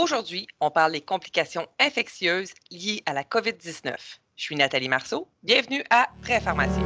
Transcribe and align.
Aujourd'hui, 0.00 0.46
on 0.60 0.70
parle 0.70 0.92
des 0.92 1.00
complications 1.00 1.66
infectieuses 1.80 2.54
liées 2.70 3.02
à 3.04 3.12
la 3.12 3.24
COVID-19. 3.24 3.96
Je 4.36 4.42
suis 4.44 4.54
Nathalie 4.54 4.88
Marceau. 4.88 5.26
Bienvenue 5.42 5.82
à 5.90 6.06
Très 6.22 6.40
Pharmacien. 6.40 6.84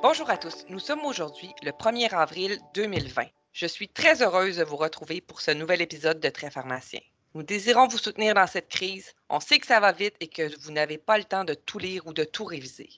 Bonjour 0.00 0.30
à 0.30 0.36
tous. 0.36 0.66
Nous 0.68 0.78
sommes 0.78 1.04
aujourd'hui 1.04 1.50
le 1.64 1.72
1er 1.72 2.14
avril 2.14 2.60
2020. 2.74 3.24
Je 3.52 3.66
suis 3.66 3.88
très 3.88 4.22
heureuse 4.22 4.58
de 4.58 4.62
vous 4.62 4.76
retrouver 4.76 5.20
pour 5.20 5.40
ce 5.40 5.50
nouvel 5.50 5.82
épisode 5.82 6.20
de 6.20 6.28
Très 6.28 6.52
Pharmacien. 6.52 7.00
Nous 7.32 7.44
désirons 7.44 7.86
vous 7.86 7.96
soutenir 7.96 8.34
dans 8.34 8.48
cette 8.48 8.68
crise. 8.68 9.14
On 9.28 9.38
sait 9.38 9.60
que 9.60 9.66
ça 9.68 9.78
va 9.78 9.92
vite 9.92 10.16
et 10.18 10.26
que 10.26 10.52
vous 10.62 10.72
n'avez 10.72 10.98
pas 10.98 11.16
le 11.16 11.22
temps 11.22 11.44
de 11.44 11.54
tout 11.54 11.78
lire 11.78 12.04
ou 12.08 12.12
de 12.12 12.24
tout 12.24 12.44
réviser. 12.44 12.90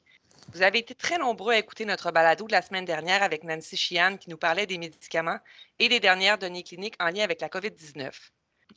Vous 0.55 0.63
avez 0.63 0.79
été 0.79 0.95
très 0.95 1.19
nombreux 1.19 1.53
à 1.53 1.59
écouter 1.59 1.85
notre 1.85 2.11
balado 2.13 2.47
de 2.47 2.53
la 2.53 2.63
semaine 2.63 2.87
dernière 2.87 3.23
avec 3.23 3.45
Nancy 3.45 3.77
Chian 3.77 4.17
qui 4.17 4.31
nous 4.31 4.39
parlait 4.39 4.67
des 4.67 4.79
médicaments 4.79 5.39
et 5.79 5.91
des 5.91 6.01
dernières 6.01 6.39
données 6.39 6.63
cliniques 6.63 6.97
en 6.99 7.11
lien 7.11 7.25
avec 7.25 7.43
la 7.43 7.49
COVID-19. 7.49 8.11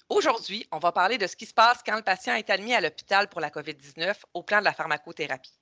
Aujourd'hui, 0.10 0.68
on 0.74 0.80
va 0.80 0.92
parler 0.92 1.18
de 1.18 1.26
ce 1.26 1.38
qui 1.38 1.46
se 1.46 1.54
passe 1.54 1.80
quand 1.86 1.96
le 1.96 2.04
patient 2.04 2.36
est 2.36 2.50
admis 2.50 2.74
à 2.74 2.82
l'hôpital 2.82 3.30
pour 3.30 3.40
la 3.40 3.50
COVID-19 3.50 4.14
au 4.34 4.44
plan 4.44 4.60
de 4.60 4.66
la 4.66 4.74
pharmacothérapie. 4.74 5.58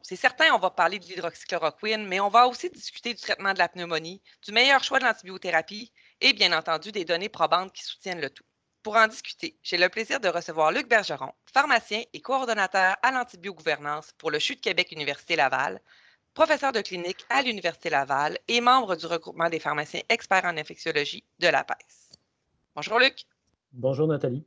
C'est 0.00 0.16
certain, 0.16 0.54
on 0.54 0.58
va 0.58 0.70
parler 0.70 0.98
de 0.98 1.04
l'hydroxychloroquine, 1.04 2.06
mais 2.06 2.20
on 2.20 2.30
va 2.30 2.46
aussi 2.46 2.70
discuter 2.70 3.12
du 3.12 3.20
traitement 3.20 3.52
de 3.52 3.58
la 3.58 3.68
pneumonie, 3.68 4.22
du 4.42 4.52
meilleur 4.52 4.82
choix 4.82 4.98
de 4.98 5.04
l'antibiothérapie 5.04 5.92
et 6.22 6.32
bien 6.32 6.56
entendu 6.56 6.92
des 6.92 7.04
données 7.04 7.28
probantes 7.28 7.74
qui 7.74 7.84
soutiennent 7.84 8.22
le 8.22 8.30
tout. 8.30 8.47
Pour 8.88 8.96
en 8.96 9.06
discuter, 9.06 9.54
j'ai 9.62 9.76
le 9.76 9.90
plaisir 9.90 10.18
de 10.18 10.28
recevoir 10.28 10.72
Luc 10.72 10.88
Bergeron, 10.88 11.30
pharmacien 11.52 12.04
et 12.14 12.22
coordonnateur 12.22 12.96
à 13.02 13.10
l'antibiogouvernance 13.10 14.14
pour 14.16 14.30
le 14.30 14.38
CHU 14.38 14.54
de 14.56 14.60
Québec 14.60 14.92
Université 14.92 15.36
Laval, 15.36 15.78
professeur 16.32 16.72
de 16.72 16.80
clinique 16.80 17.26
à 17.28 17.42
l'Université 17.42 17.90
Laval 17.90 18.38
et 18.48 18.62
membre 18.62 18.96
du 18.96 19.04
regroupement 19.04 19.50
des 19.50 19.60
pharmaciens 19.60 20.00
experts 20.08 20.46
en 20.46 20.56
infectiologie 20.56 21.22
de 21.38 21.48
la 21.48 21.64
PES. 21.64 22.16
Bonjour 22.74 22.98
Luc. 22.98 23.26
Bonjour 23.72 24.08
Nathalie. 24.08 24.46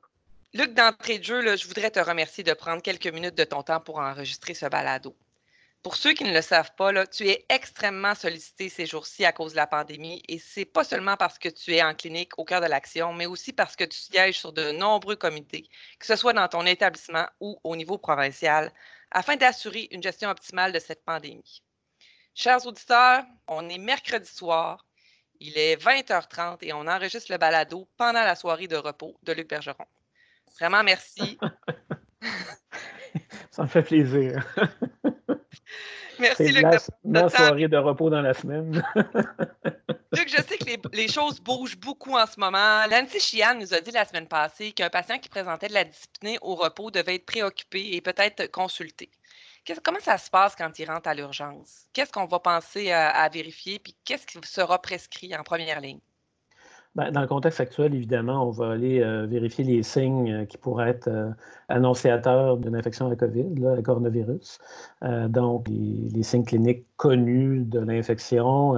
Luc, 0.56 0.74
d'entrée 0.74 1.20
de 1.20 1.24
jeu, 1.24 1.56
je 1.56 1.68
voudrais 1.68 1.92
te 1.92 2.00
remercier 2.00 2.44
de 2.44 2.54
prendre 2.54 2.82
quelques 2.82 3.14
minutes 3.14 3.38
de 3.38 3.44
ton 3.44 3.62
temps 3.62 3.80
pour 3.80 4.00
enregistrer 4.00 4.56
ce 4.56 4.66
balado. 4.66 5.16
Pour 5.84 5.96
ceux 5.96 6.14
qui 6.14 6.24
ne 6.24 6.34
le 6.34 6.44
savent 6.44 6.76
pas, 6.76 7.08
tu 7.08 7.28
es 7.28 7.44
extrêmement 7.50 8.14
sollicité 8.14 8.70
ces 8.70 8.86
jours-ci 8.86 9.26
à 9.26 9.32
cause 9.32 9.54
de 9.54 9.58
la 9.58 9.66
pandémie 9.66 10.22
et 10.28 10.38
c'est 10.38 10.66
pas 10.66 10.84
seulement 10.84 11.18
parce 11.18 11.40
que 11.40 11.50
tu 11.50 11.74
es 11.74 11.82
en 11.82 11.96
clinique 11.96 12.38
au 12.38 12.46
cœur 12.46 12.62
de 12.62 12.68
l'action, 12.68 13.14
mais 13.14 13.26
aussi 13.26 13.52
parce 13.52 13.76
que 13.76 13.84
tu 13.86 13.98
sièges 13.98 14.38
sur 14.38 14.54
de 14.54 14.72
nombreux 14.74 15.16
comités, 15.16 15.68
que 16.00 16.06
ce 16.06 16.16
soit 16.16 16.34
dans 16.34 16.48
ton 16.48 16.68
établissement 16.68 17.26
ou 17.40 17.60
au 17.64 17.76
niveau 17.76 17.98
provincial, 17.98 18.72
afin 19.10 19.38
d'assurer 19.38 19.88
une 19.90 20.04
gestion 20.04 20.30
optimale 20.30 20.72
de 20.72 20.78
cette 20.78 21.04
pandémie. 21.04 21.64
Chers 22.36 22.68
auditeurs, 22.68 23.24
on 23.48 23.68
est 23.68 23.80
mercredi 23.80 24.30
soir, 24.30 24.86
il 25.40 25.58
est 25.58 25.78
20h30 25.78 26.60
et 26.62 26.74
on 26.74 26.86
enregistre 26.88 27.32
le 27.32 27.40
balado 27.40 27.90
pendant 27.98 28.24
la 28.24 28.36
soirée 28.36 28.68
de 28.68 28.78
repos 28.78 29.18
de 29.24 29.34
Luc 29.34 29.50
Bergeron. 29.50 29.88
Vraiment 30.60 30.84
merci. 30.84 31.40
Ça 33.52 33.64
me 33.64 33.68
fait 33.68 33.84
plaisir. 33.84 34.46
Merci, 36.20 36.52
Luc. 36.52 36.66
La, 37.04 37.30
soirée 37.30 37.68
de 37.68 37.78
repos 37.78 38.10
dans 38.10 38.22
la 38.22 38.34
semaine. 38.34 38.84
Luc, 40.14 40.30
je 40.30 40.42
sais 40.42 40.58
que 40.58 40.96
les, 40.96 41.08
choses 41.08 41.40
bougent 41.40 41.78
beaucoup 41.78 42.16
en 42.16 42.26
ce 42.26 42.40
moment. 42.40 42.86
Nancy 42.90 43.20
Chian 43.20 43.56
nous 43.56 43.74
a 43.74 43.80
dit 43.80 43.92
la 43.92 44.06
semaine 44.06 44.28
passée 44.28 44.72
qu'un 44.72 44.90
patient 44.90 45.18
qui 45.18 45.30
présentait 45.30 45.68
de 45.68 45.74
la 45.74 45.84
discipline 45.84 46.38
au 46.42 46.56
repos 46.56 46.92
devait 46.92 47.16
être 47.16 47.26
préoccupé 47.26 47.96
et 47.96 48.02
peut-être 48.02 48.52
consulté. 48.52 49.10
Comment 49.84 50.00
ça 50.00 50.18
se 50.18 50.30
passe 50.30 50.56
quand 50.56 50.78
il 50.80 50.90
rentre 50.90 51.08
à 51.08 51.14
l'urgence? 51.14 51.86
Qu'est-ce 51.94 52.12
qu'on 52.12 52.26
va 52.26 52.40
penser 52.40 52.92
à 52.92 53.28
vérifier? 53.30 53.80
Puis 53.80 53.96
qu'est-ce 54.06 54.26
qui 54.28 54.38
sera 54.48 54.82
prescrit 54.82 55.36
en 55.36 55.44
première 55.44 55.80
ligne? 55.80 56.02
Ben, 56.96 57.10
dans 57.10 57.22
le 57.22 57.28
contexte 57.28 57.62
actuel, 57.62 57.96
évidemment, 57.96 58.46
on 58.46 58.52
va 58.52 58.72
aller 58.72 59.02
euh, 59.02 59.26
vérifier 59.26 59.64
les 59.64 59.82
signes 59.82 60.30
euh, 60.30 60.46
qui 60.46 60.58
pourraient 60.58 60.90
être 60.90 61.08
euh, 61.08 61.32
annonciateurs 61.70 62.58
d'une 62.58 62.76
infection 62.76 63.10
à 63.10 63.16
COVID, 63.16 63.56
là, 63.56 63.78
à 63.78 63.82
coronavirus. 63.82 64.60
donc, 65.30 65.70
les, 65.70 66.24
signes 66.24 66.44
cliniques 66.44 66.86
connus 67.02 67.62
de 67.62 67.80
l'infection, 67.80 68.76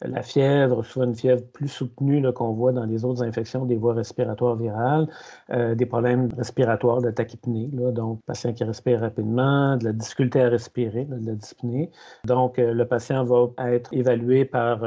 la 0.00 0.22
fièvre, 0.22 0.84
souvent 0.84 1.06
une 1.06 1.16
fièvre 1.16 1.42
plus 1.52 1.66
soutenue 1.66 2.22
qu'on 2.32 2.52
voit 2.52 2.70
dans 2.70 2.84
les 2.84 3.04
autres 3.04 3.24
infections 3.24 3.64
des 3.64 3.74
voies 3.74 3.94
respiratoires 3.94 4.54
virales, 4.54 5.08
des 5.50 5.86
problèmes 5.86 6.28
respiratoires, 6.36 7.02
de 7.02 7.10
tachypnée, 7.10 7.70
là, 7.72 7.90
donc 7.90 8.20
patient 8.26 8.52
qui 8.52 8.62
respire 8.62 9.00
rapidement, 9.00 9.76
de 9.76 9.86
la 9.86 9.92
difficulté 9.92 10.40
à 10.40 10.48
respirer, 10.48 11.04
de 11.04 11.26
la 11.26 11.34
dyspnée. 11.34 11.90
Donc, 12.24 12.58
le 12.58 12.84
patient 12.84 13.24
va 13.24 13.48
être 13.72 13.92
évalué 13.92 14.44
par 14.44 14.78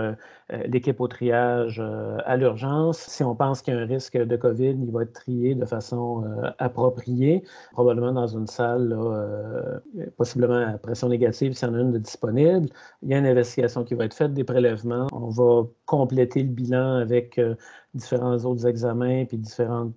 l'équipe 0.49 1.01
au 1.01 1.09
triage 1.09 1.83
à 2.25 2.37
l'urgence 2.37 2.97
si 3.17 3.23
on 3.23 3.35
pense 3.35 3.61
qu'il 3.61 3.73
y 3.73 3.77
a 3.77 3.79
un 3.79 3.85
risque 3.85 4.17
de 4.17 4.35
COVID, 4.35 4.77
il 4.79 4.91
va 4.91 5.03
être 5.03 5.13
trié 5.13 5.55
de 5.55 5.65
façon 5.65 6.23
euh, 6.23 6.49
appropriée, 6.59 7.43
probablement 7.71 8.11
dans 8.11 8.27
une 8.27 8.47
salle, 8.47 8.95
euh, 8.97 9.79
possiblement 10.17 10.73
à 10.73 10.77
pression 10.77 11.09
négative 11.09 11.53
s'il 11.53 11.67
y 11.67 11.71
en 11.71 11.75
a 11.75 11.79
une 11.79 11.91
de 11.91 11.97
disponible. 11.97 12.69
Il 13.01 13.09
y 13.09 13.13
a 13.13 13.17
une 13.17 13.25
investigation 13.25 13.83
qui 13.83 13.93
va 13.93 14.05
être 14.05 14.13
faite, 14.13 14.33
des 14.33 14.43
prélèvements. 14.43 15.07
On 15.11 15.29
va 15.29 15.67
compléter 15.85 16.43
le 16.43 16.49
bilan 16.49 16.95
avec 16.95 17.37
euh, 17.37 17.55
différents 17.93 18.37
autres 18.37 18.65
examens 18.67 19.25
puis 19.25 19.37
différentes 19.37 19.93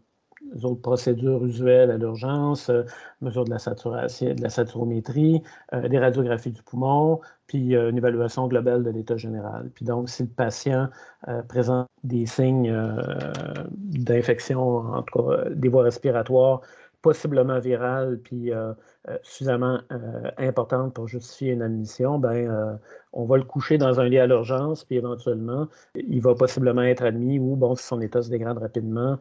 autres 0.63 0.81
procédures 0.81 1.45
usuelles 1.45 1.91
à 1.91 1.99
l'urgence, 1.99 2.71
euh, 2.71 2.83
mesure 3.21 3.45
de 3.45 3.51
la 3.51 3.59
saturation, 3.59 4.35
de 4.35 4.43
la 4.43 4.49
saturométrie, 4.49 5.43
euh, 5.75 5.89
des 5.89 5.99
radiographies 5.99 6.51
du 6.51 6.63
poumon, 6.63 7.21
puis 7.47 7.75
une 7.75 7.99
évaluation 7.99 8.47
globale 8.47 8.83
de 8.85 8.91
l'état 8.91 9.17
général. 9.17 9.71
Puis 9.75 9.85
donc, 9.85 10.09
si 10.09 10.23
le 10.23 10.29
patient 10.29 10.89
présente 11.49 11.89
des 12.05 12.25
signes 12.25 12.73
d'infection, 13.73 14.61
en 14.61 15.03
tout 15.03 15.21
cas 15.21 15.51
des 15.51 15.69
voies 15.69 15.83
respiratoires, 15.83 16.61
possiblement 17.03 17.59
virale 17.59 18.21
puis 18.23 18.53
euh, 18.53 18.73
euh, 19.09 19.17
suffisamment 19.23 19.81
euh, 19.91 20.31
importante 20.39 20.95
pour 20.95 21.09
justifier 21.09 21.53
une 21.53 21.63
admission, 21.63 22.19
ben, 22.19 22.79
on 23.13 23.25
va 23.25 23.37
le 23.37 23.45
coucher 23.45 23.79
dans 23.79 24.01
un 24.01 24.09
lit 24.09 24.19
à 24.19 24.27
l'urgence, 24.27 24.85
puis 24.85 24.97
éventuellement, 24.97 25.69
il 25.95 26.21
va 26.21 26.35
possiblement 26.35 26.83
être 26.83 27.03
admis 27.03 27.39
ou, 27.39 27.57
bon, 27.57 27.75
si 27.75 27.85
son 27.85 28.01
état 28.01 28.23
se 28.23 28.31
dégrade 28.31 28.59
rapidement, 28.59 29.19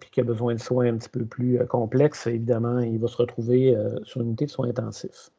puis 0.00 0.10
qu'il 0.10 0.22
a 0.22 0.26
besoin 0.26 0.54
de 0.54 0.60
soins 0.60 0.86
un 0.86 0.98
petit 0.98 1.08
peu 1.08 1.24
plus 1.24 1.64
complexes, 1.66 2.26
évidemment, 2.26 2.80
il 2.80 2.98
va 2.98 3.08
se 3.08 3.16
retrouver 3.16 3.76
sur 4.04 4.20
une 4.20 4.28
unité 4.28 4.46
de 4.46 4.50
soins 4.50 4.68
intensifs. 4.68 5.30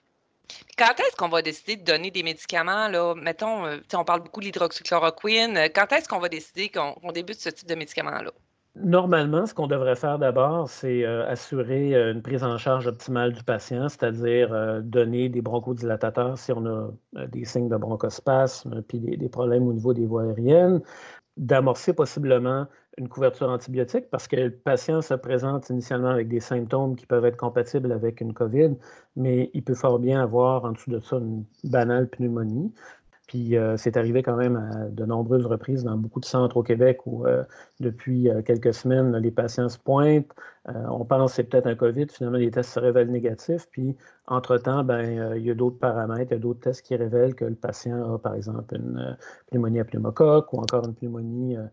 Quand 0.77 0.99
est-ce 0.99 1.15
qu'on 1.15 1.29
va 1.29 1.41
décider 1.41 1.75
de 1.75 1.83
donner 1.83 2.11
des 2.11 2.23
médicaments? 2.23 2.87
Là? 2.87 3.13
Mettons, 3.15 3.65
on 3.93 4.03
parle 4.03 4.21
beaucoup 4.21 4.39
de 4.39 4.45
l'hydroxychloroquine. 4.45 5.69
Quand 5.75 5.91
est-ce 5.91 6.09
qu'on 6.09 6.19
va 6.19 6.29
décider 6.29 6.69
qu'on 6.69 7.11
débute 7.11 7.39
ce 7.39 7.49
type 7.49 7.67
de 7.67 7.75
médicament-là? 7.75 8.31
Normalement, 8.75 9.45
ce 9.45 9.53
qu'on 9.53 9.67
devrait 9.67 9.97
faire 9.97 10.17
d'abord, 10.17 10.69
c'est 10.69 11.03
euh, 11.05 11.27
assurer 11.27 11.93
euh, 11.93 12.13
une 12.13 12.21
prise 12.21 12.41
en 12.41 12.57
charge 12.57 12.87
optimale 12.87 13.33
du 13.33 13.43
patient, 13.43 13.89
c'est-à-dire 13.89 14.53
euh, 14.53 14.79
donner 14.79 15.27
des 15.27 15.41
bronchodilatateurs 15.41 16.37
si 16.37 16.53
on 16.53 16.65
a 16.65 16.89
des 17.27 17.43
signes 17.43 17.67
de 17.67 17.75
bronchospasme, 17.75 18.81
puis 18.83 18.99
des, 18.99 19.29
problèmes 19.29 19.67
au 19.67 19.73
niveau 19.73 19.93
des 19.93 20.05
voies 20.05 20.23
aériennes, 20.23 20.81
d'amorcer 21.35 21.93
possiblement 21.93 22.65
une 22.97 23.09
couverture 23.09 23.49
antibiotique 23.49 24.09
parce 24.09 24.27
que 24.27 24.35
le 24.37 24.51
patient 24.51 25.01
se 25.01 25.13
présente 25.15 25.69
initialement 25.69 26.09
avec 26.09 26.29
des 26.29 26.39
symptômes 26.39 26.95
qui 26.95 27.05
peuvent 27.05 27.25
être 27.25 27.37
compatibles 27.37 27.91
avec 27.91 28.21
une 28.21 28.33
COVID, 28.33 28.75
mais 29.17 29.49
il 29.53 29.63
peut 29.63 29.75
fort 29.75 29.99
bien 29.99 30.21
avoir 30.21 30.63
en 30.65 30.71
dessous 30.71 30.91
de 30.91 30.99
ça 30.99 31.17
une 31.17 31.43
banale 31.65 32.09
pneumonie. 32.09 32.73
Puis 33.31 33.55
euh, 33.55 33.77
c'est 33.77 33.95
arrivé 33.95 34.23
quand 34.23 34.35
même 34.35 34.57
à 34.57 34.89
de 34.89 35.05
nombreuses 35.05 35.45
reprises 35.45 35.85
dans 35.85 35.95
beaucoup 35.95 36.19
de 36.19 36.25
centres 36.25 36.57
au 36.57 36.63
Québec 36.63 37.07
où 37.07 37.25
euh, 37.25 37.45
depuis 37.79 38.29
euh, 38.29 38.41
quelques 38.41 38.73
semaines, 38.73 39.15
les 39.15 39.31
patients 39.31 39.69
se 39.69 39.79
pointent. 39.79 40.27
on 40.65 41.05
pense 41.05 41.31
que 41.31 41.35
c'est 41.37 41.43
peut-être 41.45 41.67
un 41.67 41.75
COVID, 41.75 42.07
finalement 42.09 42.39
les 42.39 42.51
tests 42.51 42.71
se 42.71 42.79
révèlent 42.81 43.09
négatifs. 43.09 43.69
Puis 43.71 43.95
entre-temps, 44.27 44.83
ben, 44.83 45.33
il 45.37 45.45
y 45.45 45.49
a 45.49 45.53
d'autres 45.53 45.79
paramètres, 45.79 46.31
il 46.31 46.35
y 46.35 46.37
a 46.37 46.39
d'autres 46.39 46.59
tests 46.59 46.81
qui 46.81 46.93
révèlent 46.93 47.35
que 47.35 47.45
le 47.45 47.55
patient 47.55 48.15
a 48.15 48.19
par 48.19 48.35
exemple 48.35 48.75
une 48.75 49.17
pneumonie 49.49 49.79
à 49.79 49.85
pneumocoque 49.85 50.51
ou 50.51 50.57
encore 50.57 50.85
une 50.85 50.95
pneumonie 50.95 51.55
euh, 51.55 51.63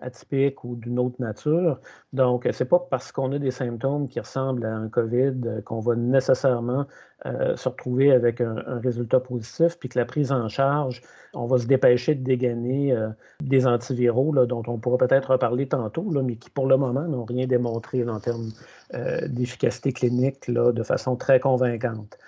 atypique 0.00 0.62
ou 0.64 0.76
d'une 0.76 0.98
autre 0.98 1.16
nature. 1.18 1.80
Donc, 2.12 2.48
ce 2.50 2.62
n'est 2.62 2.68
pas 2.68 2.78
parce 2.90 3.10
qu'on 3.10 3.32
a 3.32 3.38
des 3.38 3.50
symptômes 3.50 4.08
qui 4.08 4.20
ressemblent 4.20 4.64
à 4.64 4.74
un 4.74 4.88
COVID 4.88 5.34
euh, 5.46 5.60
qu'on 5.62 5.80
va 5.80 5.96
nécessairement 5.96 6.86
euh, 7.26 7.56
se 7.56 7.68
retrouver 7.68 8.12
avec 8.12 8.40
un, 8.40 8.54
résultat 8.82 9.18
positif, 9.18 9.76
puis 9.78 9.88
que 9.88 9.98
la 9.98 10.04
prise 10.04 10.30
en 10.30 10.48
charge, 10.48 11.02
on 11.32 11.46
va 11.46 11.58
se 11.58 11.66
dépêcher 11.66 12.14
de 12.14 12.22
dégainer 12.22 12.96
des 13.40 13.66
antiviraux 13.66 14.46
dont 14.46 14.62
on 14.66 14.78
pourra 14.78 14.98
peut-être 14.98 15.32
reparler 15.32 15.66
tantôt, 15.66 16.04
mais 16.22 16.36
qui 16.36 16.50
pour 16.50 16.66
le 16.66 16.76
moment 16.76 17.02
n'ont 17.02 17.24
rien 17.24 17.46
démontré 17.46 18.08
en 18.08 18.20
termes 18.20 18.50
d'efficacité 19.26 19.92
clinique 19.92 20.50
de 20.50 20.82
façon 20.82 21.16
très 21.16 21.40
convaincante. 21.40 22.18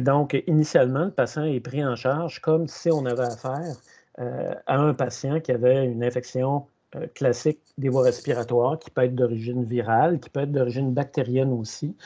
donc, 0.00 0.42
initialement, 0.46 1.06
le 1.06 1.12
patient 1.12 1.44
est 1.44 1.60
pris 1.60 1.84
en 1.84 1.96
charge 1.96 2.40
comme 2.40 2.66
si 2.68 2.90
on 2.90 3.06
avait 3.06 3.22
affaire 3.22 3.76
euh, 4.03 4.03
à 4.18 4.76
un 4.76 4.94
patient 4.94 5.40
qui 5.40 5.52
avait 5.52 5.84
une 5.86 6.04
infection 6.04 6.66
euh, 6.96 7.06
classique 7.14 7.60
des 7.78 7.88
voies 7.88 8.04
respiratoires, 8.04 8.78
qui 8.78 8.90
peut 8.90 9.02
être 9.02 9.14
d'origine 9.14 9.64
virale, 9.64 10.20
qui 10.20 10.30
peut 10.30 10.40
être 10.40 10.52
d'origine 10.52 10.92
bactérienne 10.92 11.50
aussi. 11.52 11.96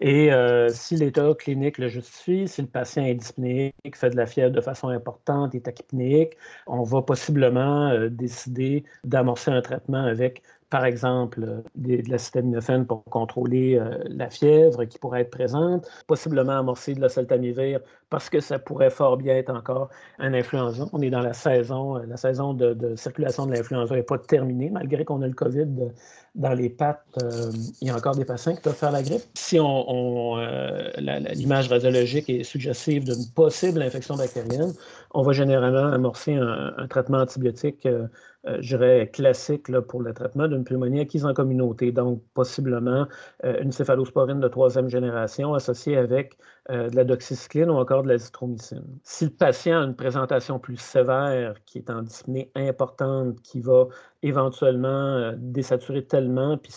Et 0.00 0.32
euh, 0.32 0.68
si 0.70 0.96
l'état 0.96 1.34
clinique 1.34 1.76
le 1.78 1.88
justifie, 1.88 2.48
si 2.48 2.62
le 2.62 2.68
patient 2.68 3.04
est 3.04 3.14
dyspnéique, 3.14 3.74
fait 3.94 4.10
de 4.10 4.16
la 4.16 4.26
fièvre 4.26 4.52
de 4.52 4.60
façon 4.60 4.88
importante, 4.88 5.54
est 5.54 5.60
tachypnéique, 5.60 6.36
on 6.66 6.82
va 6.82 7.02
possiblement 7.02 7.88
euh, 7.90 8.08
décider 8.08 8.84
d'amorcer 9.04 9.50
un 9.50 9.60
traitement 9.60 10.04
avec 10.04 10.42
par 10.70 10.84
exemple, 10.84 11.42
euh, 11.42 11.62
de 11.76 12.10
l'acétaminophène 12.10 12.86
pour 12.86 13.04
contrôler 13.04 13.78
euh, 13.78 13.98
la 14.06 14.28
fièvre 14.28 14.84
qui 14.84 14.98
pourrait 14.98 15.22
être 15.22 15.30
présente, 15.30 15.88
possiblement 16.06 16.58
amorcer 16.58 16.94
de 16.94 17.00
l'oseltamivir 17.00 17.80
parce 18.10 18.28
que 18.30 18.40
ça 18.40 18.58
pourrait 18.58 18.90
fort 18.90 19.16
bien 19.16 19.36
être 19.36 19.50
encore 19.50 19.88
un 20.18 20.34
influenza. 20.34 20.86
On 20.92 21.00
est 21.00 21.10
dans 21.10 21.20
la 21.20 21.32
saison, 21.32 21.96
euh, 21.96 22.02
la 22.06 22.16
saison 22.16 22.54
de, 22.54 22.96
circulation 22.96 23.46
de 23.46 23.52
l'influenza 23.52 23.94
n'est 23.94 24.02
pas 24.02 24.18
terminée, 24.18 24.70
malgré 24.70 25.04
qu'on 25.04 25.22
a 25.22 25.26
le 25.26 25.34
COVID 25.34 25.68
dans 26.34 26.54
les 26.54 26.68
pattes. 26.68 27.02
il 27.80 27.88
y 27.88 27.90
a 27.90 27.96
encore 27.96 28.14
des 28.14 28.24
patients 28.24 28.54
qui 28.54 28.60
peuvent 28.60 28.76
faire 28.76 28.92
la 28.92 29.02
grippe. 29.02 29.22
Si 29.34 29.58
on, 29.58 30.36
l'image 30.98 31.68
radiologique 31.68 32.30
est 32.30 32.44
suggestive 32.44 33.04
d'une 33.04 33.26
possible 33.34 33.82
infection 33.82 34.16
bactérienne, 34.16 34.72
on 35.14 35.22
va 35.22 35.32
généralement 35.32 35.92
amorcer 35.92 36.34
un, 36.34 36.86
traitement 36.88 37.18
antibiotique 37.18 37.86
euh, 37.86 38.06
je 38.44 38.76
dirais, 38.76 39.10
classique 39.12 39.68
là, 39.68 39.82
pour 39.82 40.00
le 40.00 40.14
traitement 40.14 40.46
d'une 40.46 40.64
pneumonie 40.64 41.00
acquise 41.00 41.24
en 41.24 41.34
communauté. 41.34 41.92
Donc, 41.92 42.22
possiblement 42.34 43.06
euh, 43.44 43.60
une 43.60 43.72
céphalosporine 43.72 44.40
de 44.40 44.48
troisième 44.48 44.88
génération 44.88 45.54
associée 45.54 45.96
avec 45.96 46.38
euh, 46.70 46.88
de 46.88 46.96
la 46.96 47.04
doxycycline 47.04 47.70
ou 47.70 47.74
encore 47.74 48.02
de 48.04 48.08
la 48.08 48.18
zithromycine. 48.18 48.84
Si 49.02 49.24
le 49.24 49.30
patient 49.30 49.80
a 49.80 49.84
une 49.84 49.96
présentation 49.96 50.58
plus 50.58 50.76
sévère, 50.76 51.54
qui 51.64 51.78
est 51.78 51.90
en 51.90 52.02
dyspnée 52.02 52.50
importante, 52.54 53.40
qui 53.42 53.60
va 53.60 53.88
éventuellement 54.22 55.32
désaturer 55.36 56.04
tellement, 56.04 56.58
puis 56.58 56.72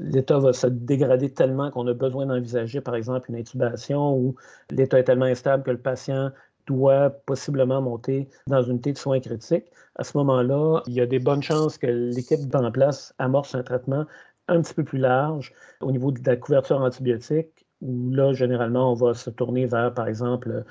l'état 0.00 0.38
va 0.38 0.52
se 0.52 0.66
dégrader 0.68 1.32
tellement 1.32 1.70
qu'on 1.70 1.86
a 1.88 1.94
besoin 1.94 2.26
d'envisager, 2.26 2.80
par 2.80 2.94
exemple, 2.94 3.30
une 3.30 3.36
intubation 3.36 4.16
ou 4.16 4.36
l'état 4.70 4.98
est 4.98 5.04
tellement 5.04 5.24
instable 5.26 5.64
que 5.64 5.72
le 5.72 5.78
patient 5.78 6.30
doit 6.66 7.10
possiblement 7.10 7.80
monter 7.82 8.28
dans 8.46 8.62
une 8.62 8.72
unité 8.72 8.92
de 8.92 8.98
soins 8.98 9.20
critiques. 9.20 9.70
À 9.96 10.04
ce 10.04 10.16
moment-là, 10.18 10.82
il 10.86 10.94
y 10.94 11.00
a 11.00 11.06
des 11.06 11.18
bonnes 11.18 11.42
chances 11.42 11.78
que 11.78 11.86
l'équipe 11.86 12.54
en 12.54 12.70
place 12.70 13.14
amorce 13.18 13.54
un 13.54 13.62
traitement 13.62 14.06
un 14.48 14.62
petit 14.62 14.74
peu 14.74 14.84
plus 14.84 14.98
large 14.98 15.52
au 15.80 15.92
niveau 15.92 16.10
de 16.12 16.20
la 16.24 16.36
couverture 16.36 16.80
antibiotique, 16.80 17.66
où 17.80 18.10
là, 18.12 18.32
généralement, 18.32 18.92
on 18.92 18.94
va 18.94 19.14
se 19.14 19.30
tourner 19.30 19.66
vers, 19.66 19.92
par 19.92 20.06
exemple, 20.08 20.64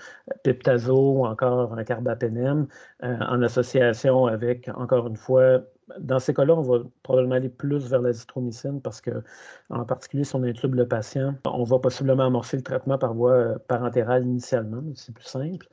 Piptazo 0.44 1.20
ou 1.20 1.26
encore 1.26 1.74
un 1.78 1.84
carbapénem 1.84 2.68
euh, 3.04 3.18
en 3.20 3.42
association 3.42 4.28
avec, 4.28 4.70
encore 4.76 5.08
une 5.08 5.18
fois, 5.18 5.62
dans 6.00 6.20
ces 6.20 6.34
cas-là, 6.34 6.54
on 6.54 6.62
va 6.62 6.80
probablement 7.04 7.36
aller 7.36 7.50
plus 7.50 7.88
vers 7.88 8.02
la 8.02 8.12
zithromycine 8.12 8.82
parce 8.82 9.02
que, 9.02 9.24
en 9.70 9.86
particulier, 9.86 10.24
si 10.24 10.36
on 10.36 10.44
intube 10.44 10.76
le 10.76 10.88
patient, 10.88 11.36
on 11.46 11.64
va 11.64 11.80
possiblement 11.80 12.26
amorcer 12.26 12.58
le 12.58 12.64
traitement 12.64 12.98
par 12.98 13.14
voie 13.14 13.32
euh, 13.32 13.58
parentérale 13.68 14.24
initialement, 14.24 14.82
c'est 14.96 15.14
plus 15.14 15.26
simple. 15.26 15.68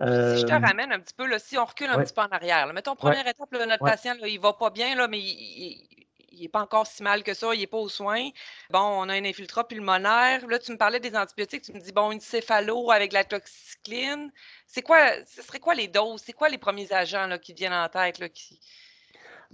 Si 0.00 0.04
je 0.04 0.46
te 0.46 0.52
euh, 0.52 0.58
ramène 0.58 0.92
un 0.92 1.00
petit 1.00 1.14
peu, 1.14 1.26
là, 1.26 1.38
si 1.40 1.58
on 1.58 1.64
recule 1.64 1.88
un 1.88 1.98
petit 1.98 2.14
peu 2.14 2.20
en 2.20 2.28
arrière, 2.28 2.72
mettons, 2.72 2.94
première 2.94 3.26
étape, 3.26 3.50
notre 3.52 3.78
patient, 3.78 4.14
il 4.24 4.36
ne 4.36 4.40
va 4.40 4.52
pas 4.52 4.70
bien, 4.70 4.94
là, 4.94 5.08
mais 5.08 5.18
il 5.18 6.42
n'est 6.42 6.48
pas 6.48 6.62
encore 6.62 6.86
si 6.86 7.02
mal 7.02 7.24
que 7.24 7.34
ça, 7.34 7.52
il 7.52 7.58
n'est 7.58 7.66
pas 7.66 7.78
aux 7.78 7.88
soins. 7.88 8.28
Bon, 8.70 8.78
on 8.78 9.08
a 9.08 9.14
un 9.14 9.24
infiltrat 9.24 9.66
pulmonaire. 9.66 10.46
Là, 10.46 10.58
tu 10.60 10.70
me 10.70 10.76
parlais 10.76 11.00
des 11.00 11.16
antibiotiques, 11.16 11.62
tu 11.62 11.72
me 11.72 11.80
dis, 11.80 11.90
bon, 11.90 12.12
une 12.12 12.20
céphalo 12.20 12.92
avec 12.92 13.12
la 13.12 13.24
toxicline. 13.24 14.30
C'est 14.66 14.82
quoi, 14.82 14.98
ce 15.26 15.42
serait 15.42 15.58
quoi 15.58 15.74
les 15.74 15.88
doses? 15.88 16.22
C'est 16.24 16.32
quoi 16.32 16.48
les 16.48 16.58
premiers 16.58 16.92
agents 16.92 17.26
là, 17.26 17.38
qui 17.38 17.52
viennent 17.54 17.72
en 17.72 17.88
tête? 17.88 18.20
Là, 18.20 18.28
qui... 18.28 18.60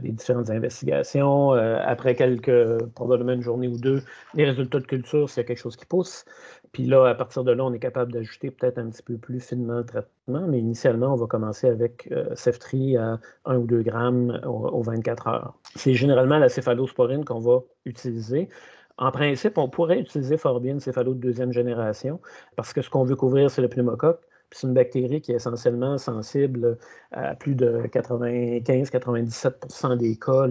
des 0.00 0.10
différentes 0.10 0.50
investigations. 0.50 1.52
après 1.52 2.14
quelques, 2.14 2.84
probablement 2.94 3.32
une 3.32 3.42
journée 3.42 3.68
ou 3.68 3.78
deux, 3.78 4.02
les 4.34 4.44
résultats 4.44 4.80
de 4.80 4.86
culture, 4.86 5.30
s'il 5.30 5.42
y 5.42 5.44
a 5.44 5.46
quelque 5.46 5.60
chose 5.60 5.76
qui 5.76 5.86
pousse. 5.86 6.26
Puis 6.72 6.86
là, 6.86 7.06
à 7.06 7.14
partir 7.14 7.44
de 7.44 7.52
là, 7.52 7.64
on 7.64 7.72
est 7.74 7.78
capable 7.78 8.12
d'ajouter 8.12 8.50
peut-être 8.50 8.78
un 8.78 8.88
petit 8.88 9.02
peu 9.02 9.18
plus 9.18 9.40
finement 9.40 9.78
le 9.78 9.84
traitement, 9.84 10.46
mais 10.48 10.58
initialement, 10.58 11.12
on 11.12 11.16
va 11.16 11.26
commencer 11.26 11.68
avec 11.68 12.08
euh, 12.12 12.34
Ceftri 12.34 12.96
à 12.96 13.20
1 13.44 13.58
ou 13.58 13.66
2 13.66 13.82
grammes 13.82 14.40
aux, 14.46 14.82
24 14.82 15.28
heures. 15.28 15.54
C'est 15.76 15.92
généralement 15.92 16.38
la 16.38 16.48
céphalosporine 16.48 17.26
qu'on 17.26 17.40
va 17.40 17.60
utiliser. 17.84 18.48
En 18.96 19.10
principe, 19.10 19.58
on 19.58 19.68
pourrait 19.68 20.00
utiliser 20.00 20.38
fort 20.38 20.60
bien 20.60 20.78
céphalo 20.78 21.12
de 21.12 21.20
deuxième 21.20 21.52
génération 21.52 22.20
parce 22.56 22.72
que 22.72 22.80
ce 22.80 22.88
qu'on 22.88 23.04
veut 23.04 23.16
couvrir, 23.16 23.50
c'est 23.50 23.62
le 23.62 23.68
pneumocoque 23.68 24.20
c'est 24.52 24.66
une 24.66 24.74
bactérie 24.74 25.20
qui 25.20 25.32
est 25.32 25.36
essentiellement 25.36 25.98
sensible 25.98 26.78
à 27.12 27.34
plus 27.34 27.54
de 27.54 27.82
95-97% 27.86 29.96
des 29.96 30.16
cas 30.16 30.46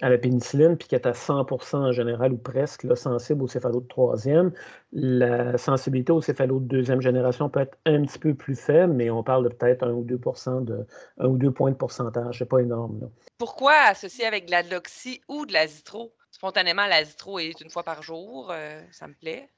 à 0.00 0.10
la 0.10 0.18
pénicilline, 0.18 0.76
puis 0.76 0.88
qui 0.88 0.94
est 0.94 1.06
à 1.06 1.12
100% 1.12 1.76
en 1.76 1.92
général 1.92 2.32
ou 2.32 2.38
presque 2.38 2.96
sensible 2.96 3.42
au 3.42 3.48
céphalo 3.48 3.80
de 3.80 3.88
troisième. 3.88 4.52
La 4.92 5.56
sensibilité 5.58 6.12
au 6.12 6.20
céphalo 6.20 6.60
de 6.60 6.66
deuxième 6.66 7.00
génération 7.00 7.48
peut 7.48 7.60
être 7.60 7.78
un 7.86 8.02
petit 8.02 8.18
peu 8.18 8.34
plus 8.34 8.56
faible, 8.56 8.92
mais 8.92 9.10
on 9.10 9.22
parle 9.22 9.44
de 9.44 9.54
peut-être 9.54 9.84
1 9.84 9.92
ou 9.92 10.04
2% 10.04 10.64
de, 10.64 10.86
1 11.18 11.26
ou 11.26 11.38
2 11.38 11.50
points 11.50 11.70
de 11.70 11.76
pourcentage. 11.76 12.38
C'est 12.38 12.48
pas 12.48 12.60
énorme. 12.60 13.10
Pourquoi 13.38 13.72
associer 13.88 14.26
avec 14.26 14.46
de 14.46 14.50
la 14.50 14.62
loxy 14.62 15.20
ou 15.28 15.46
de 15.46 15.52
la 15.52 15.66
zitro? 15.66 16.12
Spontanément, 16.30 16.86
la 16.86 17.04
zitro 17.04 17.38
est 17.38 17.60
une 17.60 17.70
fois 17.70 17.82
par 17.82 18.02
jour, 18.02 18.50
euh, 18.50 18.80
ça 18.90 19.06
me 19.06 19.14
plaît. 19.14 19.48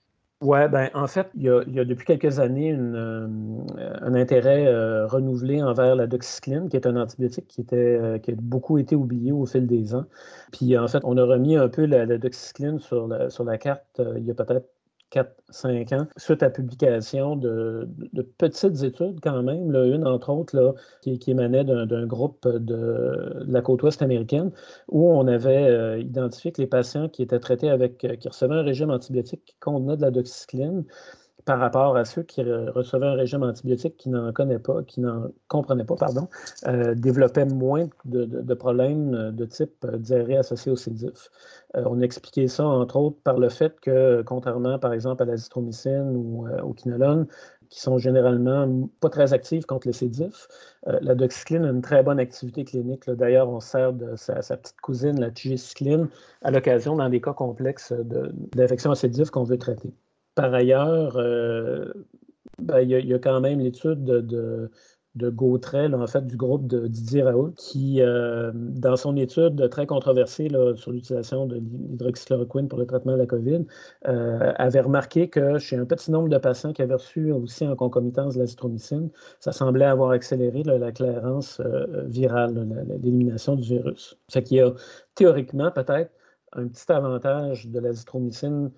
Oui, 0.40 0.58
ben, 0.68 0.90
en 0.94 1.06
fait, 1.06 1.30
il 1.34 1.42
y, 1.42 1.48
a, 1.48 1.64
depuis 1.84 2.04
quelques 2.04 2.38
années 2.38 2.74
euh, 2.74 3.26
un 4.02 4.14
intérêt 4.14 4.66
euh, 4.66 5.06
renouvelé 5.06 5.62
envers 5.62 5.96
la 5.96 6.06
doxycycline, 6.06 6.68
qui 6.68 6.76
est 6.76 6.86
un 6.86 6.96
antibiotique 6.96 7.46
qui, 7.48 7.62
était, 7.62 7.76
euh, 7.76 8.18
qui 8.18 8.32
a 8.32 8.34
beaucoup 8.36 8.76
été 8.76 8.94
oublié 8.94 9.32
au 9.32 9.46
fil 9.46 9.66
des 9.66 9.94
ans. 9.94 10.04
Puis 10.52 10.76
en 10.76 10.86
fait, 10.86 11.00
on 11.04 11.16
a 11.16 11.24
remis 11.24 11.56
un 11.56 11.68
peu 11.68 11.86
la, 11.86 12.04
la 12.04 12.18
doxycycline 12.18 12.78
sur 12.78 13.08
la, 13.08 13.30
sur 13.30 13.44
la 13.44 13.56
carte 13.56 14.02
il 14.16 14.24
y 14.26 14.30
a 14.30 14.34
peut-être 14.34 14.68
4-5 15.14 15.94
ans, 15.94 16.06
suite 16.16 16.42
à 16.42 16.50
publication 16.50 17.36
de, 17.36 17.88
petites 18.38 18.82
études 18.82 19.20
quand 19.22 19.42
même, 19.42 19.74
une 19.74 20.06
entre 20.06 20.30
autres 20.30 20.74
qui, 21.02 21.18
émanait 21.28 21.64
d'un 21.64 22.06
groupe 22.06 22.46
de, 22.46 23.44
la 23.46 23.62
côte 23.62 23.82
ouest 23.82 24.02
américaine, 24.02 24.50
où 24.88 25.08
on 25.10 25.26
avait 25.26 25.68
euh, 25.68 25.98
identifié 25.98 26.52
que 26.52 26.60
les 26.60 26.66
patients 26.66 27.08
qui 27.08 27.22
étaient 27.22 27.38
traités 27.38 27.70
avec, 27.70 28.04
euh, 28.04 28.16
qui 28.16 28.28
recevaient 28.28 28.54
un 28.54 28.62
régime 28.62 28.90
antibiotique 28.90 29.44
qui 29.44 29.56
contenait 29.60 29.96
de 29.96 30.02
la 30.02 30.10
doxycycline, 30.10 30.84
par 31.44 31.58
rapport 31.58 31.96
à 31.96 32.04
ceux 32.04 32.22
qui 32.22 32.42
recevaient 32.42 33.06
un 33.06 33.14
régime 33.14 33.42
antibiotique 33.42 33.96
qui 33.96 34.08
n'en 34.08 34.32
connaît 34.32 34.58
pas, 34.58 34.82
qui 34.82 35.00
n'en 35.00 35.28
comprenaient 35.48 35.84
pas, 35.84 35.96
pardon, 35.96 36.28
euh, 36.66 36.94
développaient 36.94 37.44
moins 37.44 37.88
de, 38.04 38.54
problèmes 38.54 39.32
de 39.32 39.44
type 39.44 39.86
diarrhée 39.86 40.38
associée 40.38 40.72
au 40.72 40.76
sédif. 40.76 41.30
Euh, 41.76 41.82
on 41.86 42.00
a 42.00 42.04
expliqué 42.04 42.48
ça, 42.48 42.66
entre 42.66 42.96
autres, 42.96 43.18
par 43.22 43.38
le 43.38 43.48
fait 43.48 43.78
que, 43.80 44.22
contrairement, 44.22 44.78
par 44.78 44.92
exemple, 44.92 45.22
à 45.22 45.26
la 45.26 45.36
zithromycine 45.36 46.16
ou 46.16 46.46
euh, 46.46 46.62
au 46.62 46.72
quinolone, 46.72 47.26
qui 47.70 47.80
sont 47.80 47.98
généralement 47.98 48.88
pas 49.00 49.10
très 49.10 49.32
actives 49.32 49.66
contre 49.66 49.88
le 49.88 49.92
sédif. 49.92 50.46
la 50.86 51.14
doxycycline 51.14 51.64
a 51.64 51.70
une 51.70 51.82
très 51.82 52.02
bonne 52.02 52.20
activité 52.20 52.64
clinique. 52.64 53.10
D'ailleurs, 53.10 53.48
on 53.48 53.58
sert 53.58 53.92
de 53.92 54.14
sa, 54.16 54.34
petite 54.56 54.80
cousine, 54.80 55.18
la 55.18 55.30
tigecycline, 55.30 56.08
à 56.42 56.50
l'occasion 56.50 56.94
dans 56.96 57.08
des 57.08 57.20
cas 57.20 57.32
complexes 57.32 57.92
d'infection 58.54 58.92
à 58.92 58.94
sédif 58.94 59.30
qu'on 59.30 59.44
veut 59.44 59.58
traiter. 59.58 59.92
Par 60.34 60.52
ailleurs, 60.52 61.16
euh, 61.16 61.92
ben, 62.58 62.80
il 62.80 62.90
y, 62.90 63.14
a 63.14 63.18
quand 63.18 63.40
même 63.40 63.60
l'étude 63.60 64.04
de, 64.04 64.20
de, 64.20 64.70
en 65.94 66.06
fait, 66.08 66.26
du 66.26 66.36
groupe 66.36 66.66
de 66.66 66.88
Didier 66.88 67.22
Raoult, 67.22 67.52
qui, 67.56 68.00
euh, 68.00 68.50
dans 68.54 68.96
son 68.96 69.16
étude 69.16 69.68
très 69.70 69.86
controversée 69.86 70.48
sur 70.74 70.90
l'utilisation 70.90 71.46
de 71.46 71.56
l'hydroxychloroquine 71.56 72.68
pour 72.68 72.80
le 72.80 72.86
traitement 72.86 73.12
de 73.12 73.18
la 73.18 73.26
COVID, 73.26 73.64
euh, 74.08 74.52
avait 74.56 74.80
remarqué 74.80 75.28
que 75.30 75.58
chez 75.58 75.76
un 75.76 75.84
petit 75.84 76.10
nombre 76.10 76.28
de 76.28 76.38
patients 76.38 76.72
qui 76.72 76.82
avaient 76.82 76.94
reçu 76.94 77.30
aussi 77.30 77.64
en 77.66 77.76
concomitance 77.76 78.34
de 78.34 78.40
l'azithromycine, 78.40 79.10
ça 79.38 79.52
semblait 79.52 79.84
avoir 79.84 80.10
accéléré 80.10 80.64
la 80.64 80.90
clairance 80.90 81.60
virale, 82.06 82.86
l'élimination 83.02 83.54
du 83.54 83.62
virus. 83.62 84.18
Ce 84.28 84.40
qui 84.40 84.60
a 84.60 84.72
théoriquement 85.14 85.70
peut-être 85.70 86.10
un 86.54 86.66
petit 86.68 86.90
avantage 86.90 87.68
de 87.68 87.78
l'azithromycine 87.78 88.72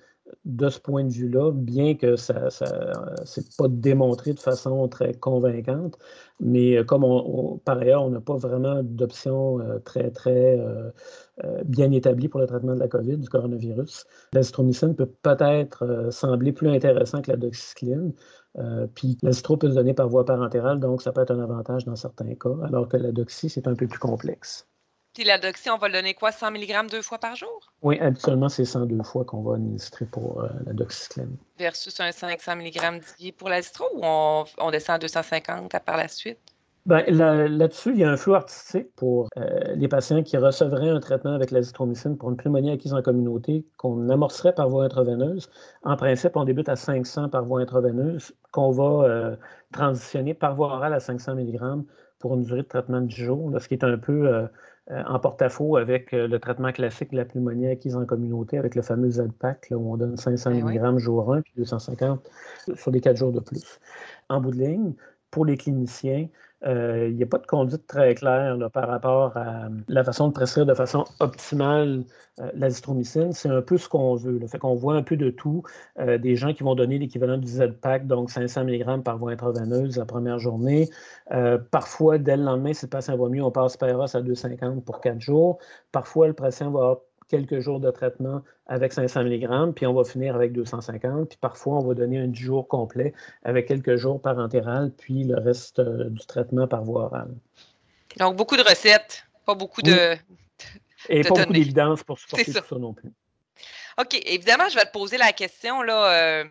de 0.44 0.68
ce 0.68 0.80
point 0.80 1.04
de 1.04 1.12
vue-là, 1.12 1.52
bien 1.52 1.94
que 1.94 2.16
ça 2.16 2.34
n'est 2.34 3.44
pas 3.58 3.68
démontré 3.68 4.32
de 4.32 4.40
façon 4.40 4.88
très 4.88 5.14
convaincante. 5.14 5.98
Mais 6.40 6.84
comme 6.84 7.60
par 7.64 7.78
ailleurs, 7.78 8.04
on 8.04 8.10
n'a 8.10 8.20
pas 8.20 8.36
vraiment 8.36 8.82
d'option 8.82 9.58
très, 9.84 10.10
très 10.10 10.60
bien 11.64 11.90
établie 11.92 12.28
pour 12.28 12.40
le 12.40 12.46
traitement 12.46 12.74
de 12.74 12.80
la 12.80 12.88
COVID, 12.88 13.18
du 13.18 13.28
coronavirus, 13.28 14.06
l'azithromycine 14.32 14.94
peut 14.94 15.10
peut-être 15.22 16.08
sembler 16.10 16.52
plus 16.52 16.70
intéressant 16.70 17.22
que 17.22 17.30
la 17.30 17.36
doxycycline. 17.36 18.12
puis 18.94 19.18
l'azithro 19.22 19.56
peut 19.56 19.68
se 19.70 19.74
donner 19.74 19.94
par 19.94 20.08
voie 20.08 20.24
parentérale, 20.24 20.80
donc 20.80 21.02
ça 21.02 21.12
peut 21.12 21.20
être 21.20 21.32
un 21.32 21.40
avantage 21.40 21.84
dans 21.84 21.96
certains 21.96 22.34
cas, 22.34 22.56
alors 22.64 22.88
que 22.88 22.96
la 22.96 23.12
doxy, 23.12 23.48
c'est 23.48 23.68
un 23.68 23.74
peu 23.74 23.86
plus 23.86 23.98
complexe. 23.98 24.66
Puis 25.16 25.24
la 25.24 25.38
doxy, 25.38 25.70
on 25.70 25.78
va 25.78 25.88
le 25.88 25.94
donner 25.94 26.12
quoi, 26.12 26.30
100 26.30 26.50
mg 26.50 26.90
deux 26.90 27.00
fois 27.00 27.16
par 27.16 27.34
jour? 27.36 27.72
Oui, 27.80 27.98
habituellement, 28.00 28.50
c'est 28.50 28.66
102 28.66 29.02
fois 29.02 29.24
qu'on 29.24 29.40
va 29.40 29.54
administrer 29.54 30.04
pour 30.04 30.42
euh, 30.42 30.48
la 30.66 30.74
doxycycline. 30.74 31.34
Versus 31.58 31.98
un 32.00 32.12
500 32.12 32.56
mg 32.56 33.00
d'IA 33.18 33.32
pour 33.34 33.48
l'azithro 33.48 33.86
ou 33.94 34.00
on, 34.04 34.70
descend 34.70 34.96
à 34.96 34.98
250 34.98 35.72
par 35.86 35.96
la 35.96 36.08
suite? 36.08 36.36
Bien, 36.84 37.02
là-dessus, 37.08 37.92
il 37.92 38.00
y 38.00 38.04
a 38.04 38.10
un 38.10 38.18
flou 38.18 38.34
artistique 38.34 38.94
pour 38.94 39.30
euh, 39.38 39.74
les 39.74 39.88
patients 39.88 40.22
qui 40.22 40.36
recevraient 40.36 40.90
un 40.90 41.00
traitement 41.00 41.32
avec 41.32 41.50
l'azithromycine 41.50 42.18
pour 42.18 42.28
une 42.28 42.36
pneumonie 42.36 42.70
acquise 42.70 42.92
en 42.92 43.00
communauté 43.00 43.64
qu'on 43.78 44.10
amorcerait 44.10 44.54
par 44.54 44.68
voie 44.68 44.84
intraveineuse. 44.84 45.48
En 45.82 45.96
principe, 45.96 46.36
on 46.36 46.44
débute 46.44 46.68
à 46.68 46.76
500 46.76 47.30
par 47.30 47.42
voie 47.42 47.62
intraveineuse, 47.62 48.34
qu'on 48.52 48.70
va 48.70 49.08
euh, 49.08 49.36
transitionner 49.72 50.34
par 50.34 50.54
voie 50.54 50.74
orale 50.74 50.92
à 50.92 51.00
500 51.00 51.36
mg 51.36 51.86
pour 52.18 52.34
une 52.34 52.42
durée 52.42 52.62
de 52.62 52.68
traitement 52.68 53.00
de 53.00 53.06
10 53.06 53.16
jours, 53.16 53.50
ce 53.58 53.66
qui 53.66 53.74
est 53.74 53.84
un 53.84 53.96
peu 53.98 54.28
euh, 54.28 54.46
en 54.90 55.18
porte-à-faux 55.18 55.76
avec 55.76 56.12
euh, 56.14 56.28
le 56.28 56.38
traitement 56.38 56.70
classique 56.70 57.10
de 57.10 57.16
la 57.16 57.24
pneumonie 57.24 57.68
acquise 57.68 57.96
en 57.96 58.06
communauté, 58.06 58.56
avec 58.58 58.74
le 58.74 58.82
fameux 58.82 59.10
ZPAC, 59.10 59.68
où 59.72 59.92
on 59.92 59.96
donne 59.96 60.16
500 60.16 60.50
ben 60.50 60.64
mg 60.64 60.98
jour 60.98 61.32
1 61.34 61.42
puis 61.42 61.52
250 61.56 62.30
sur 62.74 62.90
les 62.90 63.00
4 63.00 63.16
jours 63.16 63.32
de 63.32 63.40
plus. 63.40 63.80
En 64.28 64.40
bout 64.40 64.52
de 64.52 64.58
ligne, 64.58 64.92
pour 65.30 65.44
les 65.44 65.56
cliniciens, 65.56 66.28
euh, 66.64 67.08
il 67.10 67.16
n'y 67.16 67.22
a 67.22 67.26
pas 67.26 67.38
de 67.38 67.46
conduite 67.46 67.86
très 67.86 68.14
claire 68.14 68.56
par 68.72 68.88
rapport 68.88 69.36
à 69.36 69.68
la 69.88 70.04
façon 70.04 70.28
de 70.28 70.32
prescrire 70.32 70.64
de 70.64 70.74
façon 70.74 71.04
optimale 71.20 72.04
euh, 72.40 72.50
l'azithromycine. 72.54 73.32
C'est 73.32 73.50
un 73.50 73.60
peu 73.62 73.76
ce 73.76 73.88
qu'on 73.88 74.14
veut. 74.14 74.38
Le 74.38 74.46
fait 74.46 74.58
qu'on 74.58 74.74
voit 74.74 74.94
un 74.94 75.02
peu 75.02 75.16
de 75.16 75.30
tout. 75.30 75.62
Euh, 75.98 76.18
des 76.18 76.34
gens 76.36 76.54
qui 76.54 76.62
vont 76.62 76.74
donner 76.74 76.98
l'équivalent 76.98 77.36
du 77.36 77.46
Z-Pack, 77.46 78.06
donc 78.06 78.30
500 78.30 78.64
mg 78.64 79.02
par 79.02 79.18
voie 79.18 79.32
intraveineuse 79.32 79.98
la 79.98 80.06
première 80.06 80.38
journée. 80.38 80.88
parfois, 81.70 82.18
dès 82.18 82.36
le 82.36 82.44
lendemain, 82.44 82.72
si 82.72 82.86
le 82.86 82.90
patient 82.90 83.16
va 83.16 83.28
mieux, 83.28 83.42
on 83.42 83.50
passe 83.50 83.76
Peros 83.76 84.16
à 84.16 84.22
250 84.22 84.84
pour 84.84 85.00
4 85.00 85.20
jours. 85.20 85.58
Parfois, 85.92 86.28
le 86.28 86.34
patient 86.34 86.70
va 86.70 87.00
quelques 87.28 87.60
jours 87.60 87.80
de 87.80 87.90
traitement 87.90 88.42
avec 88.66 88.92
500 88.92 89.24
mg, 89.24 89.72
puis 89.74 89.86
on 89.86 89.94
va 89.94 90.04
finir 90.04 90.34
avec 90.34 90.52
250, 90.52 91.28
puis 91.28 91.38
parfois 91.40 91.78
on 91.78 91.86
va 91.86 91.94
donner 91.94 92.18
un 92.18 92.28
10 92.28 92.40
jours 92.40 92.68
complet 92.68 93.12
avec 93.42 93.66
quelques 93.66 93.96
jours 93.96 94.20
par 94.20 94.38
entéral, 94.38 94.92
puis 94.96 95.24
le 95.24 95.38
reste 95.38 95.78
euh, 95.78 96.08
du 96.08 96.24
traitement 96.26 96.66
par 96.66 96.84
voie 96.84 97.04
orale. 97.04 97.34
Donc 98.18 98.36
beaucoup 98.36 98.56
de 98.56 98.62
recettes, 98.62 99.24
pas 99.44 99.54
beaucoup 99.54 99.82
de. 99.82 100.16
Et 101.08 101.22
pas 101.22 101.28
beaucoup 101.28 101.52
d'évidence 101.52 102.02
pour 102.02 102.18
supporter 102.18 102.46
tout 102.46 102.52
ça 102.52 102.78
non 102.78 102.92
plus. 102.92 103.12
OK. 103.98 104.18
Évidemment, 104.26 104.68
je 104.68 104.74
vais 104.74 104.84
te 104.84 104.90
poser 104.90 105.18
la 105.18 105.32
question 105.32 105.82
là, 105.82 106.40
euh, 106.40 106.44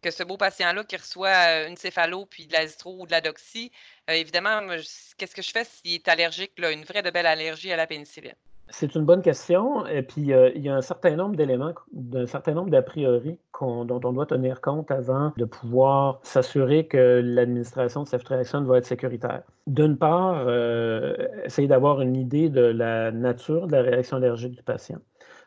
que 0.00 0.12
ce 0.12 0.22
beau 0.22 0.36
patient-là 0.36 0.84
qui 0.84 0.96
reçoit 0.96 1.28
euh, 1.28 1.68
une 1.68 1.76
céphalo 1.76 2.24
puis 2.26 2.46
de 2.46 2.52
l'azitro 2.52 3.00
ou 3.00 3.06
de 3.06 3.10
la 3.10 3.20
doxy, 3.20 3.72
évidemment, 4.08 4.60
qu'est-ce 5.18 5.34
que 5.34 5.42
je 5.42 5.50
fais 5.50 5.64
s'il 5.64 5.94
est 5.94 6.06
allergique, 6.06 6.52
là, 6.58 6.70
une 6.70 6.84
vraie 6.84 7.02
de 7.02 7.10
belle 7.10 7.26
allergie 7.26 7.72
à 7.72 7.76
la 7.76 7.88
pénicilline? 7.88 8.36
C'est 8.68 8.94
une 8.94 9.04
bonne 9.04 9.22
question. 9.22 9.86
Et 9.86 10.02
puis, 10.02 10.32
euh, 10.32 10.50
il 10.54 10.62
y 10.62 10.68
a 10.68 10.74
un 10.74 10.82
certain 10.82 11.14
nombre 11.16 11.36
d'éléments, 11.36 11.72
un 12.14 12.26
certain 12.26 12.54
nombre 12.54 12.70
d'a 12.70 12.82
priori 12.82 13.38
dont 13.60 14.00
on 14.04 14.12
doit 14.12 14.26
tenir 14.26 14.60
compte 14.60 14.90
avant 14.90 15.32
de 15.36 15.44
pouvoir 15.44 16.18
s'assurer 16.22 16.86
que 16.86 17.20
l'administration 17.24 18.02
de 18.02 18.08
ceftriaxone 18.08 18.66
va 18.66 18.78
être 18.78 18.86
sécuritaire. 18.86 19.42
D'une 19.66 19.96
part, 19.96 20.44
euh, 20.46 21.14
essayer 21.44 21.68
d'avoir 21.68 22.00
une 22.00 22.16
idée 22.16 22.50
de 22.50 22.60
la 22.60 23.12
nature 23.12 23.66
de 23.66 23.72
la 23.72 23.82
réaction 23.82 24.16
allergique 24.16 24.56
du 24.56 24.62
patient. 24.62 24.98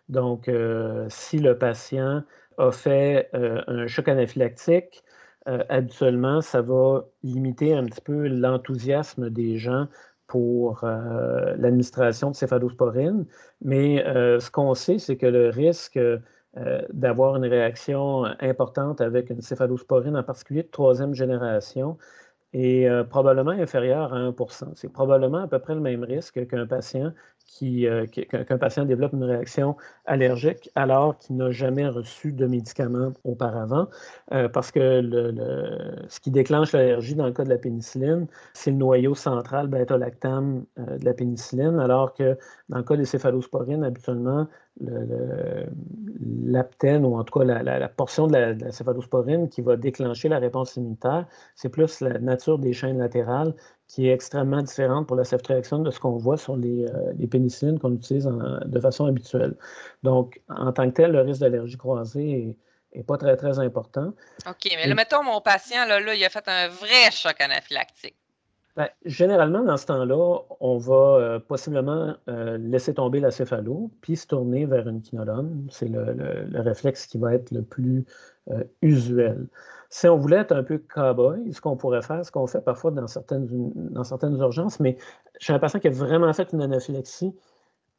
Donc, 0.07 0.47
euh, 0.47 1.05
si 1.09 1.39
le 1.39 1.57
patient 1.57 2.23
a 2.57 2.71
fait 2.71 3.29
un 3.33 3.87
choc 3.87 4.07
anaphylactique, 4.07 5.03
habituellement, 5.45 6.41
ça 6.41 6.61
va 6.61 7.05
limiter 7.23 7.73
un 7.73 7.85
petit 7.85 8.01
peu 8.01 8.27
l'enthousiasme 8.27 9.29
des 9.29 9.57
gens 9.57 9.87
pour 10.29 10.83
euh, 10.83 11.55
l'administration 11.57 12.29
de 12.29 12.35
céphalosporine. 12.35 13.25
Mais 13.61 14.05
euh, 14.05 14.39
ce 14.39 14.51
qu'on 14.51 14.75
sait, 14.75 14.99
c'est 14.99 15.17
que 15.17 15.25
le 15.25 15.49
risque 15.49 15.97
euh, 15.97 16.19
d'avoir 16.93 17.35
une 17.35 17.45
réaction 17.45 18.25
importante 18.39 19.01
avec 19.01 19.31
une 19.31 19.41
céphalosporine, 19.41 20.15
en 20.15 20.23
particulier 20.23 20.61
de 20.61 20.69
troisième 20.69 21.15
génération, 21.15 21.97
est 22.53 22.89
probablement 23.09 23.51
inférieur 23.51 24.13
à 24.13 24.31
1% 24.31 24.71
C'est 24.75 24.91
probablement 24.91 25.39
à 25.39 25.47
peu 25.47 25.59
près 25.59 25.75
le 25.75 25.81
même 25.81 26.03
risque 26.03 26.47
qu'un 26.47 26.65
patient 26.65 27.11
patient 28.59 28.85
développe 28.85 29.13
une 29.13 29.23
réaction 29.23 29.75
allergique 30.05 30.69
alors 30.75 31.17
qu'il 31.17 31.37
n'a 31.37 31.51
jamais 31.51 31.87
reçu 31.87 32.31
de 32.31 32.45
médicaments 32.45 33.13
auparavant, 33.23 33.87
parce 34.53 34.71
que 34.71 35.01
ce 36.07 36.19
qui 36.19 36.31
déclenche 36.31 36.71
l'allergie 36.73 37.15
dans 37.15 37.25
le 37.25 37.31
cas 37.31 37.43
de 37.43 37.49
la 37.49 37.57
pénicilline, 37.57 38.27
c'est 38.53 38.71
le 38.71 38.77
noyau 38.77 39.15
central 39.15 39.67
bêta-lactam 39.67 40.65
euh, 40.77 40.97
de 40.97 41.05
la 41.05 41.13
pénicilline, 41.13 41.79
alors 41.79 42.13
que 42.13 42.37
dans 42.69 42.77
le 42.77 42.83
cas 42.83 42.95
des 42.95 43.05
céphalosporines, 43.05 43.83
habituellement, 43.83 44.47
l'aptène, 46.45 47.05
ou 47.05 47.17
en 47.17 47.23
tout 47.23 47.39
cas 47.39 47.45
la, 47.45 47.89
portion 47.89 48.27
de 48.27 48.37
la, 48.37 48.71
céphalosporine 48.71 49.49
qui 49.49 49.61
va 49.61 49.75
déclencher 49.75 50.29
la 50.29 50.39
réponse 50.39 50.75
immunitaire, 50.75 51.25
c'est 51.55 51.69
plus 51.69 52.01
la 52.01 52.19
nature 52.19 52.59
des 52.59 52.73
chaînes 52.73 52.99
latérales 52.99 53.53
qui 53.87 54.07
est 54.07 54.13
extrêmement 54.13 54.61
différente 54.61 55.07
pour 55.07 55.15
la 55.15 55.23
ceftriaxone 55.23 55.83
de 55.83 55.91
ce 55.91 55.99
qu'on 55.99 56.17
voit 56.17 56.37
sur 56.37 56.55
les, 56.55 56.85
euh, 56.85 57.27
pénicillines 57.29 57.79
qu'on 57.79 57.93
utilise 57.93 58.29
de 58.65 58.79
façon 58.79 59.05
habituelle. 59.05 59.55
Donc, 60.03 60.39
en 60.47 60.71
tant 60.71 60.89
que 60.89 60.95
tel, 60.95 61.11
le 61.11 61.21
risque 61.21 61.41
d'allergie 61.41 61.77
croisée 61.77 62.55
n'est 62.95 63.03
pas 63.03 63.17
très, 63.17 63.35
très 63.35 63.59
important. 63.59 64.13
OK, 64.47 64.71
mais 64.75 64.87
là, 64.87 64.95
mettons, 64.95 65.23
mon 65.23 65.41
patient, 65.41 65.85
là, 65.85 65.99
là, 65.99 66.13
il 66.13 66.23
a 66.23 66.29
fait 66.29 66.47
un 66.47 66.67
vrai 66.67 67.11
choc 67.11 67.39
anaphylactique. 67.41 68.15
Ben, 68.75 68.87
généralement, 69.03 69.63
dans 69.63 69.77
ce 69.77 69.85
temps-là, 69.87 70.39
on 70.59 70.77
va 70.77 70.93
euh, 70.93 71.39
possiblement 71.39 72.15
euh, 72.29 72.57
laisser 72.57 72.93
tomber 72.93 73.19
la 73.19 73.31
céphalo, 73.31 73.91
puis 74.01 74.15
se 74.15 74.27
tourner 74.27 74.65
vers 74.65 74.87
une 74.87 75.01
quinolone. 75.01 75.67
C'est 75.69 75.87
le, 75.87 76.47
réflexe 76.53 77.07
qui 77.07 77.17
va 77.17 77.33
être 77.33 77.51
le 77.51 77.63
plus 77.63 78.05
euh, 78.51 78.63
usuel. 78.81 79.47
Si 79.89 80.07
on 80.07 80.17
voulait 80.17 80.37
être 80.37 80.51
un 80.51 80.63
peu 80.63 80.77
cowboy, 80.77 81.51
ce 81.51 81.61
qu'on 81.61 81.75
pourrait 81.75 82.03
faire, 82.03 82.23
ce 82.23 82.31
qu'on 82.31 82.45
fait 82.47 82.61
parfois 82.61 82.91
dans 82.91 83.07
certaines, 83.07 83.49
urgences, 84.39 84.79
mais 84.79 84.97
chez 85.39 85.51
un 85.51 85.59
patient 85.59 85.79
qui 85.79 85.87
a 85.87 85.91
vraiment 85.91 86.31
fait 86.31 86.53
une 86.53 86.61
anaphylaxie, 86.61 87.33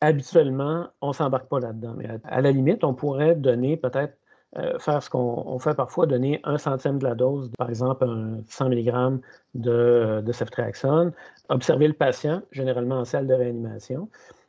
habituellement, 0.00 0.88
on 1.00 1.08
ne 1.08 1.12
s'embarque 1.12 1.48
pas 1.48 1.60
là-dedans. 1.60 1.94
Mais 1.96 2.08
à, 2.24 2.40
la 2.40 2.52
limite, 2.52 2.84
on 2.84 2.94
pourrait 2.94 3.34
donner 3.34 3.76
peut-être 3.76 4.16
euh, 4.57 4.78
faire 4.78 5.02
ce 5.02 5.09
qu'on 5.09 5.59
fait 5.61 5.75
parfois, 5.75 6.07
donner 6.07 6.40
un 6.42 6.59
centième 6.59 6.99
de 6.99 7.04
la 7.04 7.14
dose, 7.14 7.50
par 7.57 7.69
exemple 7.69 8.04
un 8.04 8.40
100 8.49 8.71
mg 8.71 9.21
de, 9.54 10.21
de 10.25 10.33
ceftriaxone, 10.33 11.12
observer 11.49 11.87
le 11.87 11.95
patient, 11.95 12.42
généralement 12.50 12.97
en 12.97 13.04
salle 13.04 13.26
de 13.26 13.35
réanimation. 13.35 14.09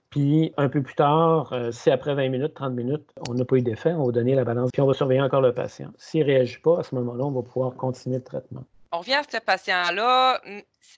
Puis 0.09 0.53
un 0.57 0.69
peu 0.69 0.81
plus 0.81 0.95
tard, 0.95 1.53
euh, 1.53 1.71
si 1.71 1.89
après 1.89 2.13
20 2.13 2.29
minutes, 2.29 2.53
30 2.53 2.73
minutes, 2.73 3.09
on 3.29 3.33
n'a 3.33 3.45
pas 3.45 3.55
eu 3.55 3.61
d'effet, 3.61 3.93
on 3.93 4.05
va 4.07 4.11
donner 4.11 4.35
la 4.35 4.43
balance, 4.43 4.69
puis 4.73 4.81
on 4.81 4.87
va 4.87 4.93
surveiller 4.93 5.21
encore 5.21 5.41
le 5.41 5.53
patient. 5.53 5.89
S'il 5.97 6.21
ne 6.21 6.25
réagit 6.25 6.59
pas, 6.59 6.79
à 6.79 6.83
ce 6.83 6.93
moment-là, 6.95 7.23
on 7.23 7.31
va 7.31 7.41
pouvoir 7.43 7.75
continuer 7.75 8.17
le 8.17 8.23
traitement. 8.23 8.63
On 8.91 8.99
revient 8.99 9.13
à 9.13 9.23
ce 9.23 9.37
patient-là. 9.37 10.41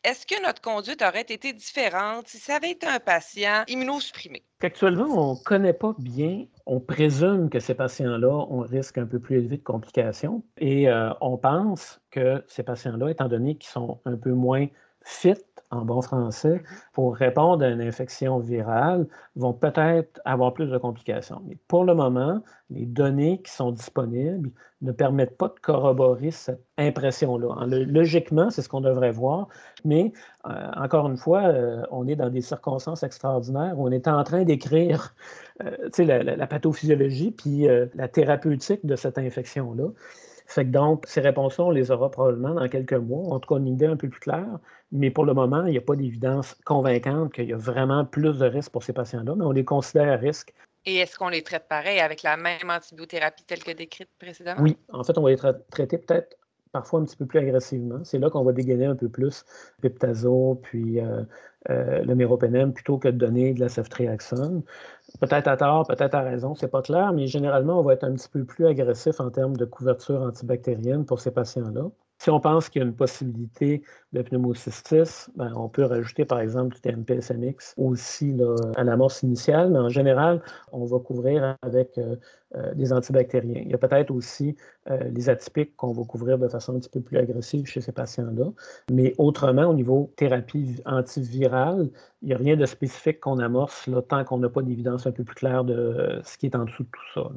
Est-ce 0.03 0.25
que 0.25 0.41
notre 0.43 0.61
conduite 0.61 1.03
aurait 1.03 1.21
été 1.21 1.53
différente 1.53 2.27
si 2.27 2.39
ça 2.39 2.55
avait 2.55 2.71
été 2.71 2.87
un 2.87 2.99
patient 2.99 3.63
immunosupprimé? 3.67 4.41
Actuellement, 4.61 5.31
on 5.31 5.33
ne 5.35 5.43
connaît 5.43 5.73
pas 5.73 5.93
bien. 5.99 6.45
On 6.65 6.79
présume 6.79 7.49
que 7.49 7.59
ces 7.59 7.75
patients-là 7.75 8.29
ont 8.29 8.61
risque 8.61 8.97
un 8.97 9.05
peu 9.05 9.19
plus 9.19 9.37
élevé 9.37 9.57
de 9.57 9.63
complications. 9.63 10.43
Et 10.57 10.89
euh, 10.89 11.11
on 11.21 11.37
pense 11.37 12.01
que 12.09 12.43
ces 12.47 12.63
patients-là, 12.63 13.09
étant 13.09 13.27
donné 13.27 13.57
qu'ils 13.57 13.69
sont 13.69 14.01
un 14.05 14.15
peu 14.17 14.31
moins 14.31 14.67
fit 15.03 15.35
en 15.73 15.85
bon 15.85 16.01
français, 16.01 16.57
mm-hmm. 16.57 16.91
pour 16.93 17.15
répondre 17.15 17.65
à 17.65 17.69
une 17.69 17.81
infection 17.81 18.39
virale, 18.39 19.07
vont 19.35 19.53
peut-être 19.53 20.21
avoir 20.25 20.53
plus 20.53 20.67
de 20.67 20.77
complications. 20.77 21.41
Mais 21.45 21.57
pour 21.67 21.83
le 21.83 21.95
moment, 21.95 22.41
les 22.69 22.85
données 22.85 23.41
qui 23.41 23.51
sont 23.51 23.71
disponibles 23.71 24.51
ne 24.81 24.91
permettent 24.91 25.37
pas 25.37 25.47
de 25.47 25.59
corroborer 25.61 26.31
cette 26.31 26.63
impression-là. 26.77 27.65
Logiquement, 27.65 28.49
c'est 28.49 28.61
ce 28.61 28.69
qu'on 28.69 28.81
devrait 28.81 29.11
voir, 29.11 29.47
mais 29.85 30.11
euh, 30.45 30.51
encore 30.75 31.07
une 31.09 31.17
fois, 31.17 31.43
euh, 31.43 31.83
on 31.89 32.07
est 32.07 32.15
dans 32.15 32.29
des 32.29 32.41
circonstances 32.41 33.03
extraordinaires 33.03 33.73
où 33.77 33.87
on 33.87 33.91
est 33.91 34.07
en 34.07 34.23
train 34.23 34.43
d'écrire 34.43 35.15
euh, 35.63 35.89
la, 35.97 36.23
la, 36.23 36.47
pathophysiologie 36.47 37.31
puis 37.31 37.67
la 37.95 38.07
thérapeutique 38.07 38.85
de 38.85 38.95
cette 38.95 39.17
infection-là. 39.17 39.87
Fait 40.53 40.65
que 40.65 40.69
donc, 40.69 41.05
ces 41.07 41.19
réponses-là, 41.19 41.65
on 41.65 41.71
les 41.71 41.89
aura 41.89 42.11
probablement 42.11 42.53
dans 42.53 42.69
quelques 42.69 42.93
mois, 42.93 43.33
en 43.33 43.39
tout 43.39 43.51
cas 43.51 43.59
une 43.59 43.67
idée 43.67 43.87
un 43.87 43.97
peu 43.97 44.07
plus 44.07 44.19
claire. 44.19 44.59
Mais 44.91 45.09
pour 45.09 45.25
le 45.25 45.33
moment, 45.33 45.65
il 45.65 45.71
n'y 45.71 45.79
a 45.79 45.81
pas 45.81 45.95
d'évidence 45.95 46.55
convaincante 46.63 47.33
qu'il 47.33 47.45
y 47.45 47.53
a 47.53 47.57
vraiment 47.57 48.05
plus 48.05 48.37
de 48.37 48.45
risques 48.45 48.71
pour 48.71 48.83
ces 48.83 48.93
patients-là, 48.93 49.33
mais 49.35 49.45
on 49.45 49.51
les 49.51 49.65
considère 49.65 50.13
à 50.13 50.15
risque 50.15 50.53
Et 50.85 50.97
est-ce 50.97 51.17
qu'on 51.17 51.29
les 51.29 51.41
traite 51.41 51.67
pareil 51.67 51.99
avec 51.99 52.21
la 52.21 52.37
même 52.37 52.69
antibiothérapie 52.69 53.43
telle 53.45 53.63
que 53.63 53.71
décrite 53.71 54.09
précédemment? 54.19 54.61
Oui, 54.61 54.77
en 54.89 55.03
fait, 55.03 55.17
on 55.17 55.23
va 55.23 55.31
les 55.31 55.37
traiter 55.71 55.97
peut-être 55.97 56.37
parfois 56.73 56.99
un 56.99 57.05
petit 57.05 57.15
peu 57.15 57.25
plus 57.25 57.39
agressivement. 57.39 58.03
C'est 58.03 58.19
là 58.19 58.29
qu'on 58.29 58.43
va 58.43 58.51
dégainer 58.51 58.85
un 58.87 58.95
peu 58.95 59.07
plus 59.07 59.45
Piptazo 59.81 60.59
puis 60.63 60.99
euh, 60.99 61.23
euh, 61.69 62.03
le 62.03 62.15
méropénem 62.15 62.73
plutôt 62.73 62.97
que 62.97 63.07
de 63.07 63.17
donner 63.17 63.53
de 63.53 63.61
la 63.61 63.69
ceftriaxone. 63.69 64.63
Peut-être 65.21 65.47
à 65.47 65.57
tort, 65.57 65.87
peut-être 65.87 66.15
à 66.15 66.21
raison, 66.21 66.55
c'est 66.55 66.67
pas 66.69 66.81
clair, 66.81 67.13
mais 67.13 67.27
généralement, 67.27 67.79
on 67.79 67.83
va 67.83 67.93
être 67.93 68.03
un 68.03 68.13
petit 68.13 68.29
peu 68.29 68.43
plus 68.43 68.65
agressif 68.67 69.19
en 69.21 69.29
termes 69.31 69.55
de 69.55 69.65
couverture 69.65 70.21
antibactérienne 70.21 71.05
pour 71.05 71.21
ces 71.21 71.31
patients-là. 71.31 71.89
Si 72.23 72.29
on 72.29 72.39
pense 72.39 72.69
qu'il 72.69 72.81
y 72.81 72.85
a 72.85 72.87
une 72.87 72.95
possibilité 72.95 73.83
de 74.13 74.21
pneumocystis, 74.21 75.27
ben, 75.35 75.51
on 75.57 75.67
peut 75.67 75.83
rajouter 75.83 76.23
par 76.23 76.39
exemple 76.39 76.73
du 76.73 76.79
TMP-SMX 76.79 77.73
aussi 77.75 78.33
à 78.77 78.85
l'amorce 78.85 79.23
initiale, 79.23 79.71
mais 79.71 79.79
en 79.79 79.89
général, 79.89 80.41
on 80.71 80.85
va 80.85 80.99
couvrir 80.99 81.57
avec 81.61 81.97
euh, 81.97 82.15
euh, 82.55 82.73
des 82.75 82.93
antibactériens. 82.93 83.61
Il 83.65 83.71
y 83.71 83.73
a 83.73 83.77
peut-être 83.77 84.09
aussi 84.09 84.55
euh, 84.89 85.03
les 85.13 85.27
atypiques 85.27 85.75
qu'on 85.75 85.91
va 85.91 86.05
couvrir 86.05 86.37
de 86.37 86.47
façon 86.47 86.77
un 86.77 86.79
petit 86.79 86.91
peu 86.91 87.01
plus 87.01 87.17
agressive 87.17 87.65
chez 87.65 87.81
ces 87.81 87.91
patients-là. 87.91 88.53
Mais 88.89 89.13
autrement, 89.17 89.65
au 89.65 89.73
niveau 89.73 90.13
thérapie 90.15 90.81
antivirale, 90.85 91.89
il 92.21 92.29
n'y 92.29 92.33
a 92.33 92.37
rien 92.37 92.55
de 92.55 92.65
spécifique 92.65 93.19
qu'on 93.19 93.39
amorce 93.39 93.85
là, 93.87 94.01
tant 94.01 94.23
qu'on 94.23 94.37
n'a 94.37 94.47
pas 94.47 94.61
d'évidence 94.61 95.05
un 95.07 95.11
peu 95.11 95.25
plus 95.25 95.35
claire 95.35 95.65
de 95.65 96.21
ce 96.23 96.37
qui 96.37 96.45
est 96.45 96.55
en 96.55 96.63
dessous 96.63 96.83
de 96.83 96.89
tout 96.89 97.13
ça. 97.13 97.29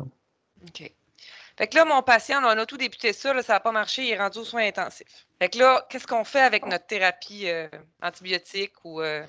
Fait 1.56 1.66
que 1.66 1.76
là, 1.76 1.84
mon 1.84 2.02
patient, 2.02 2.40
on 2.42 2.46
a 2.48 2.66
tout 2.66 2.76
débuté 2.76 3.12
ça, 3.12 3.40
ça 3.42 3.54
n'a 3.54 3.60
pas 3.60 3.72
marché, 3.72 4.02
il 4.02 4.10
est 4.10 4.18
rendu 4.18 4.38
aux 4.38 4.44
soins 4.44 4.66
intensifs. 4.66 5.26
Fait 5.40 5.48
que 5.48 5.58
là, 5.58 5.86
qu'est-ce 5.88 6.06
qu'on 6.06 6.24
fait 6.24 6.40
avec 6.40 6.66
notre 6.66 6.86
thérapie 6.86 7.48
euh, 7.48 7.68
antibiotique 8.02 8.72
ou. 8.84 9.00
Euh, 9.00 9.22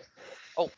oh. 0.58 0.70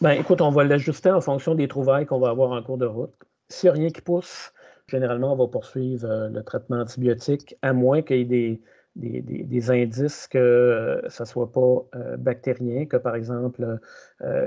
Ben, 0.00 0.12
écoute, 0.12 0.40
on 0.40 0.50
va 0.50 0.64
l'ajuster 0.64 1.10
en 1.10 1.20
fonction 1.20 1.54
des 1.54 1.68
trouvailles 1.68 2.06
qu'on 2.06 2.18
va 2.18 2.30
avoir 2.30 2.52
en 2.52 2.62
cours 2.62 2.78
de 2.78 2.86
route. 2.86 3.12
S'il 3.50 3.70
n'y 3.70 3.76
a 3.76 3.80
rien 3.80 3.90
qui 3.90 4.00
pousse, 4.00 4.52
généralement, 4.86 5.34
on 5.34 5.36
va 5.36 5.46
poursuivre 5.46 6.08
euh, 6.08 6.28
le 6.28 6.42
traitement 6.42 6.80
antibiotique, 6.80 7.54
à 7.60 7.74
moins 7.74 8.00
qu'il 8.00 8.16
y 8.16 8.20
ait 8.20 8.24
des, 8.24 8.60
des, 8.96 9.70
indices 9.70 10.28
que 10.28 11.02
ça 11.08 11.24
ne 11.24 11.28
soit 11.28 11.50
pas 11.50 11.86
bactérien, 12.18 12.86
que 12.86 12.96
par 12.96 13.16
exemple 13.16 13.78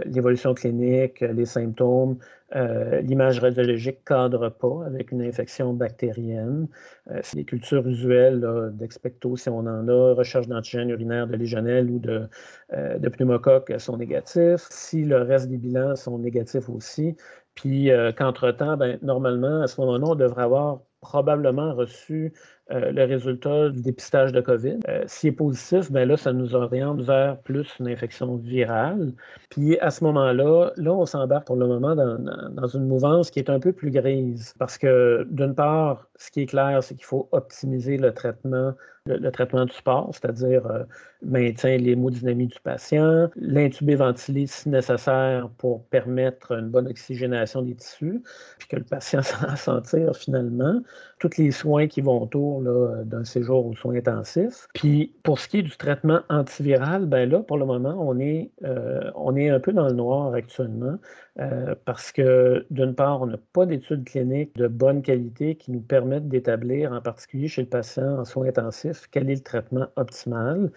l'évolution 0.06 0.54
clinique, 0.54 1.22
les 1.22 1.46
symptômes, 1.46 2.18
euh, 2.56 3.02
l'image 3.02 3.40
radiologique 3.40 4.00
ne 4.00 4.06
cadre 4.06 4.50
pas 4.50 4.86
avec 4.86 5.12
une 5.12 5.22
infection 5.22 5.74
bactérienne. 5.74 6.68
Euh, 7.12 7.22
les 7.34 7.44
cultures 7.44 7.86
usuelles 7.88 8.72
d'expecto, 8.74 9.36
si 9.36 9.50
on 9.50 9.60
en 9.60 9.88
a, 9.88 10.14
recherche 10.14 10.48
d'antigènes 10.48 10.90
urinaires 10.90 11.28
de 11.28 11.36
légionelle 11.36 11.90
ou 11.92 12.00
de, 12.00 12.28
euh, 12.74 12.98
de 13.00 13.10
pneumocoque 13.10 13.74
sont 13.80 13.98
négatifs. 13.98 14.66
Si 14.70 15.04
le 15.04 15.22
reste 15.24 15.50
des 15.50 15.58
bilans 15.58 15.96
sont 15.96 16.18
négatifs 16.20 16.70
aussi, 16.70 17.18
puis 17.54 17.90
qu'entre-temps, 18.18 18.78
ben, 18.78 19.00
normalement, 19.02 19.62
à 19.64 19.68
ce 19.68 19.82
moment-là, 19.82 20.06
on 20.12 20.16
devrait 20.16 20.44
avoir 20.44 20.82
probablement 21.02 21.74
reçu 21.74 22.34
euh, 22.72 22.92
le 22.92 23.06
résultat 23.06 23.70
du 23.70 23.82
dépistage 23.82 24.34
de 24.34 24.42
COVID. 24.42 24.80
Euh, 24.90 25.04
s'il 25.08 25.30
est 25.30 25.32
positif, 25.32 25.90
ben 25.92 26.08
là, 26.08 26.18
ça 26.18 26.34
nous 26.34 26.54
oriente 26.54 27.02
vers 27.02 27.38
plus 27.40 27.68
une 27.80 27.88
infection 27.88 28.36
virale. 28.36 29.14
Puis 29.50 29.80
à 29.80 29.90
ce 29.90 30.04
moment-là, 30.04 30.72
là, 30.76 30.92
on 30.94 31.06
s'embarque 31.06 31.48
pour 31.48 31.56
le 31.56 31.66
moment 31.66 31.96
dans, 31.96 32.18
dans, 32.50 32.68
une 32.68 32.88
mouvance 32.88 33.32
qui 33.32 33.40
est 33.40 33.50
un 33.50 33.60
peu 33.60 33.72
plus 33.72 33.92
grise. 33.92 34.54
Parce 34.60 34.78
que 34.78 35.26
d'une 35.32 35.56
part, 35.56 36.08
ce 36.18 36.30
qui 36.30 36.42
est 36.42 36.46
clair, 36.46 36.84
c'est 36.84 36.96
qu'il 36.96 37.06
faut 37.06 37.30
optimiser 37.32 37.98
le 37.98 38.14
traitement 38.14 38.74
le, 39.08 39.32
traitement 39.32 39.66
du 39.66 39.74
sport, 39.74 40.10
c'est-à-dire 40.14 40.66
euh, 40.68 40.84
maintien 41.22 41.78
l'hémodynamie 41.78 42.48
du 42.48 42.60
patient, 42.60 43.30
l'intuber 43.36 43.96
ventilé 43.96 44.48
si 44.48 44.70
nécessaire 44.70 45.50
pour 45.58 45.86
permettre 45.86 46.52
une 46.52 46.70
bonne 46.70 46.88
oxygénation 46.88 47.62
des 47.62 47.76
tissus, 47.76 48.22
puis 48.60 48.68
que 48.68 48.76
le 48.76 48.84
patient 48.84 49.22
s'en 49.24 49.56
sentir 49.56 50.16
finalement, 50.16 50.82
tous 51.20 51.38
les 51.38 51.52
soins 51.52 51.88
qui 51.88 52.02
vont 52.02 52.22
autour 52.22 52.62
d'un 52.62 53.24
séjour 53.24 53.66
aux 53.66 53.76
soins 53.76 53.96
intensifs. 53.96 54.68
Puis 54.74 55.14
pour 55.24 55.40
ce 55.40 55.48
qui 55.48 55.60
est 55.60 55.64
du 55.64 55.76
traitement 55.76 56.22
antiviral, 56.30 57.06
ben 57.06 57.30
là, 57.30 57.40
pour 57.40 57.58
le 57.58 57.66
moment, 57.66 57.96
on 58.00 58.20
est, 58.20 58.52
euh, 58.64 59.10
on 59.16 59.36
est 59.36 59.50
un 59.50 59.60
peu 59.60 59.74
dans 59.74 59.88
le 59.88 59.94
noir 59.94 60.34
actuellement. 60.34 60.98
Euh, 61.40 61.76
parce 61.86 62.12
que 62.12 62.66
d'une 62.72 62.96
part, 62.96 63.22
on 63.22 63.28
n'a 63.28 63.38
pas 63.54 63.68
d'études 63.68 64.06
cliniques 64.06 64.56
de 64.56 64.68
bonne 64.68 65.04
qualité 65.04 65.56
qui 65.56 65.72
nous 65.72 65.82
permettent 65.82 66.28
d'établir, 66.28 66.92
en 66.94 67.02
particulier 67.02 67.48
chez 67.48 67.62
le 67.62 67.68
patient 67.70 68.18
en 68.20 68.26
soins 68.26 68.48
intensifs, 68.48 69.08
quel 69.12 69.30
est 69.30 69.36
le 69.36 69.42
traitement 69.42 69.88
optimal. 69.98 70.72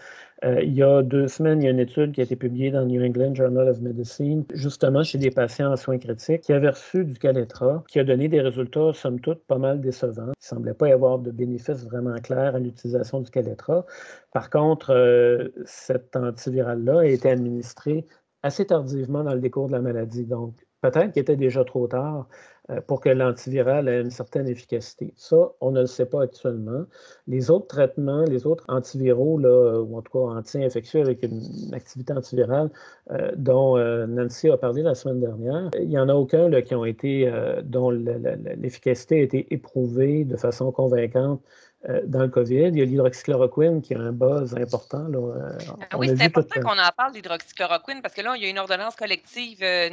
Euh, 0.44 0.62
il 0.62 0.74
y 0.74 0.82
a 0.82 1.02
deux 1.02 1.28
semaines, 1.28 1.62
il 1.62 1.64
y 1.64 1.68
a 1.68 1.70
une 1.70 1.80
étude 1.80 2.12
qui 2.12 2.20
a 2.20 2.24
été 2.24 2.36
publiée 2.36 2.70
dans 2.70 2.80
le 2.80 2.86
New 2.86 3.02
England 3.02 3.34
Journal 3.34 3.68
of 3.68 3.80
Medicine, 3.80 4.44
justement 4.52 5.02
chez 5.02 5.18
des 5.18 5.30
patients 5.30 5.72
en 5.72 5.76
soins 5.76 5.98
critiques, 5.98 6.42
qui 6.42 6.52
avait 6.52 6.70
reçu 6.70 7.04
du 7.04 7.14
Caletra, 7.14 7.82
qui 7.88 7.98
a 7.98 8.04
donné 8.04 8.28
des 8.28 8.40
résultats, 8.40 8.92
somme 8.92 9.20
toute, 9.20 9.42
pas 9.44 9.58
mal 9.58 9.80
décevants. 9.80 10.24
Il 10.24 10.28
ne 10.28 10.56
semblait 10.56 10.74
pas 10.74 10.88
y 10.88 10.92
avoir 10.92 11.18
de 11.18 11.30
bénéfices 11.30 11.84
vraiment 11.84 12.16
clairs 12.16 12.54
à 12.54 12.58
l'utilisation 12.58 13.20
du 13.20 13.30
Caletra. 13.30 13.86
Par 14.32 14.50
contre, 14.50 14.92
euh, 14.94 15.49
cet 15.64 16.16
antiviral-là 16.16 17.00
a 17.00 17.04
été 17.06 17.30
administré 17.30 18.06
assez 18.42 18.66
tardivement 18.66 19.24
dans 19.24 19.34
le 19.34 19.40
décours 19.40 19.66
de 19.66 19.72
la 19.72 19.80
maladie. 19.80 20.24
Donc, 20.24 20.54
peut-être 20.80 21.12
qu'il 21.12 21.22
était 21.22 21.36
déjà 21.36 21.64
trop 21.64 21.86
tard 21.86 22.26
euh, 22.70 22.80
pour 22.80 23.00
que 23.00 23.08
l'antiviral 23.08 23.88
ait 23.88 24.00
une 24.00 24.10
certaine 24.10 24.48
efficacité. 24.48 25.12
Ça, 25.16 25.36
on 25.60 25.72
ne 25.72 25.80
le 25.80 25.86
sait 25.86 26.06
pas 26.06 26.22
actuellement. 26.22 26.84
Les 27.26 27.50
autres 27.50 27.66
traitements, 27.66 28.22
les 28.22 28.46
autres 28.46 28.64
antiviraux, 28.68 29.38
là, 29.38 29.80
ou 29.80 29.96
en 29.98 30.02
tout 30.02 30.12
cas 30.12 30.34
anti-infectieux 30.38 31.00
avec 31.00 31.22
une 31.22 31.74
activité 31.74 32.12
antivirale 32.12 32.70
euh, 33.10 33.32
dont 33.36 33.76
euh, 33.76 34.06
Nancy 34.06 34.48
a 34.48 34.56
parlé 34.56 34.82
la 34.82 34.94
semaine 34.94 35.20
dernière, 35.20 35.70
il 35.78 35.88
n'y 35.88 35.98
en 35.98 36.08
a 36.08 36.14
aucun 36.14 36.50
qui 36.62 36.74
ont 36.74 36.84
été, 36.84 37.30
dont 37.64 37.90
l'efficacité 37.90 39.20
a 39.20 39.22
été 39.22 39.52
éprouvée 39.52 40.24
de 40.24 40.36
façon 40.36 40.72
convaincante 40.72 41.42
euh, 41.88 42.02
dans 42.04 42.21
le 42.21 42.28
COVID. 42.28 42.69
Il 42.69 42.76
y 42.76 42.82
a 42.82 42.84
l'hydroxychloroquine 42.84 43.80
qui 43.80 43.95
a 43.95 44.00
un 44.00 44.12
buzz 44.12 44.54
important. 44.54 45.08
Là. 45.08 45.19
Euh, 45.19 45.58
ah 45.90 45.97
oui, 45.97 46.10
c'est 46.14 46.25
important 46.25 46.60
qu'on 46.60 46.78
en 46.78 46.90
parle, 46.95 47.14
l'hydroxychloroquine, 47.14 48.02
parce 48.02 48.12
que 48.12 48.21
là, 48.21 48.34
il 48.36 48.43
y 48.43 48.47
a 48.47 48.50
une 48.50 48.58
ordonnance 48.58 48.97
collective 48.97 49.60
euh, 49.62 49.88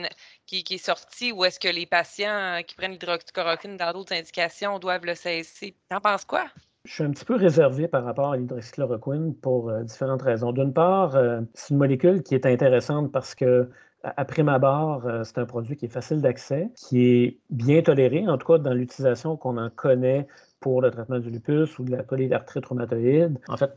qui, 0.45 0.65
est 0.69 0.77
sortie 0.77 1.31
où 1.31 1.45
est-ce 1.45 1.61
que 1.61 1.69
les 1.69 1.85
patients 1.85 2.59
qui 2.67 2.75
prennent 2.75 2.91
l'hydroxychloroquine 2.91 3.77
dans 3.77 3.93
d'autres 3.93 4.13
indications 4.13 4.79
doivent 4.79 5.05
le 5.05 5.15
cesser. 5.15 5.75
T'en 5.87 6.01
penses 6.01 6.25
quoi? 6.25 6.43
Je 6.83 6.91
suis 6.91 7.03
un 7.05 7.11
petit 7.11 7.23
peu 7.23 7.35
réservé 7.35 7.87
par 7.87 8.03
rapport 8.03 8.33
à 8.33 8.37
l'hydroxychloroquine 8.37 9.33
pour 9.35 9.71
différentes 9.83 10.23
raisons. 10.23 10.51
D'une 10.51 10.73
part, 10.73 11.17
c'est 11.53 11.69
une 11.69 11.77
molécule 11.77 12.21
qui 12.21 12.35
est 12.35 12.45
intéressante 12.45 13.13
parce 13.13 13.33
que 13.33 13.69
après 14.03 14.43
ma 14.43 14.59
barre, 14.59 15.25
c'est 15.25 15.37
un 15.37 15.45
produit 15.45 15.77
qui 15.77 15.85
est 15.85 15.89
facile 15.89 16.21
d'accès, 16.21 16.69
qui 16.75 17.07
est 17.07 17.37
bien 17.49 17.81
toléré, 17.81 18.27
en 18.27 18.37
tout 18.37 18.47
cas 18.47 18.57
dans 18.57 18.73
l'utilisation 18.73 19.37
qu'on 19.37 19.57
en 19.57 19.69
connaît 19.69 20.27
pour 20.59 20.81
le 20.81 20.91
traitement 20.91 21.19
du 21.19 21.29
lupus 21.29 21.77
ou 21.79 21.83
de 21.83 21.91
la 21.91 22.03
polyarthrite 22.03 22.65
rhumatoïde. 22.65 23.37
En 23.47 23.57
fait, 23.57 23.71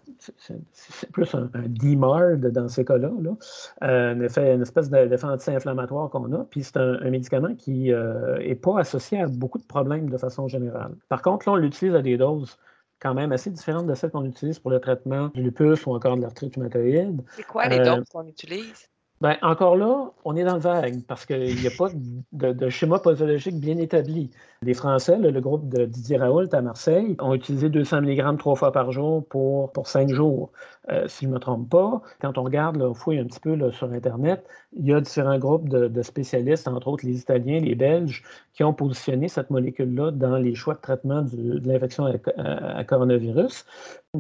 c'est 0.73 1.11
plus 1.13 1.35
un, 1.35 1.51
DMARD 1.67 2.47
dans 2.53 2.69
ces 2.69 2.85
cas-là, 2.85 3.11
euh, 3.83 4.15
un 4.15 4.21
effet, 4.21 4.55
une 4.55 4.63
espèce 4.63 4.89
d'effet 4.91 5.27
anti-inflammatoire 5.27 6.09
qu'on 6.11 6.33
a. 6.33 6.45
Puis 6.45 6.63
c'est 6.63 6.79
un, 6.79 6.99
médicament 7.11 7.55
qui 7.55 7.85
n'est 7.85 7.93
euh, 7.93 8.55
pas 8.63 8.81
associé 8.81 9.21
à 9.21 9.27
beaucoup 9.27 9.59
de 9.59 9.67
problèmes 9.67 10.09
de 10.09 10.17
façon 10.17 10.49
générale. 10.49 10.95
Par 11.09 11.23
contre, 11.23 11.49
là, 11.49 11.55
on 11.55 11.57
l'utilise 11.57 11.95
à 11.95 12.03
des 12.03 12.17
doses 12.17 12.57
quand 13.01 13.15
même 13.15 13.33
assez 13.33 13.51
différentes 13.51 13.87
de 13.87 13.95
celles 13.95 14.11
qu'on 14.11 14.25
utilise 14.25 14.59
pour 14.59 14.71
le 14.71 14.79
traitement 14.79 15.29
du 15.29 15.43
lupus 15.43 15.87
ou 15.87 15.95
encore 15.95 16.17
de 16.17 16.23
l'arthrite 16.23 16.55
rhumatoïde. 16.55 17.23
C'est 17.31 17.47
quoi 17.47 17.67
les 17.67 17.79
euh, 17.79 17.97
doses 17.97 18.09
qu'on 18.11 18.27
utilise? 18.27 18.89
Ben, 19.21 19.37
encore 19.43 19.77
là, 19.77 20.13
on 20.25 20.35
est 20.35 20.45
dans 20.45 20.55
le 20.55 20.61
vague 20.61 21.03
parce 21.07 21.27
qu'il 21.27 21.55
n'y 21.55 21.67
a 21.67 21.71
pas 21.77 21.91
de, 22.33 22.69
schéma 22.71 22.99
posologique 23.01 23.61
bien 23.61 23.77
établi. 23.77 24.31
Les 24.63 24.73
Français, 24.73 25.19
le, 25.19 25.39
groupe 25.43 25.69
de 25.69 25.85
Didier 25.85 26.17
Raoult 26.17 26.49
à 26.53 26.63
Marseille, 26.63 27.17
ont 27.19 27.35
utilisé 27.35 27.69
200 27.69 28.01
mg 28.01 28.39
trois 28.39 28.55
fois 28.55 28.73
par 28.73 28.93
jour 28.93 29.27
pour, 29.29 29.73
pour 29.73 29.89
cinq 29.89 30.09
jours. 30.09 30.53
Euh, 30.91 31.07
si 31.07 31.27
je 31.27 31.29
ne 31.29 31.35
me 31.35 31.39
trompe 31.39 31.69
pas, 31.69 32.01
quand 32.23 32.39
on 32.39 32.45
regarde, 32.45 32.81
on 32.81 32.95
fouille 32.95 33.19
un 33.19 33.27
petit 33.27 33.41
peu 33.41 33.71
sur 33.73 33.93
Internet, 33.93 34.43
il 34.73 34.87
y 34.87 34.95
a 34.95 35.03
différents 35.03 35.39
groupes 35.39 35.69
de, 35.69 36.03
spécialistes, 36.03 36.67
entre 36.67 36.89
autres 36.89 37.05
les 37.05 37.19
Italiens, 37.19 37.61
les 37.61 37.75
Belges, 37.75 38.23
qui 38.55 38.65
ont 38.65 38.73
positionné 38.73 39.29
cette 39.29 39.51
molécule-là 39.51 40.13
dans 40.13 40.37
les 40.39 40.55
choix 40.55 40.75
de 40.75 40.81
traitement 40.81 41.21
de 41.21 41.61
l'infection 41.69 42.07
à, 42.07 42.79
à, 42.79 42.85
coronavirus, 42.85 43.67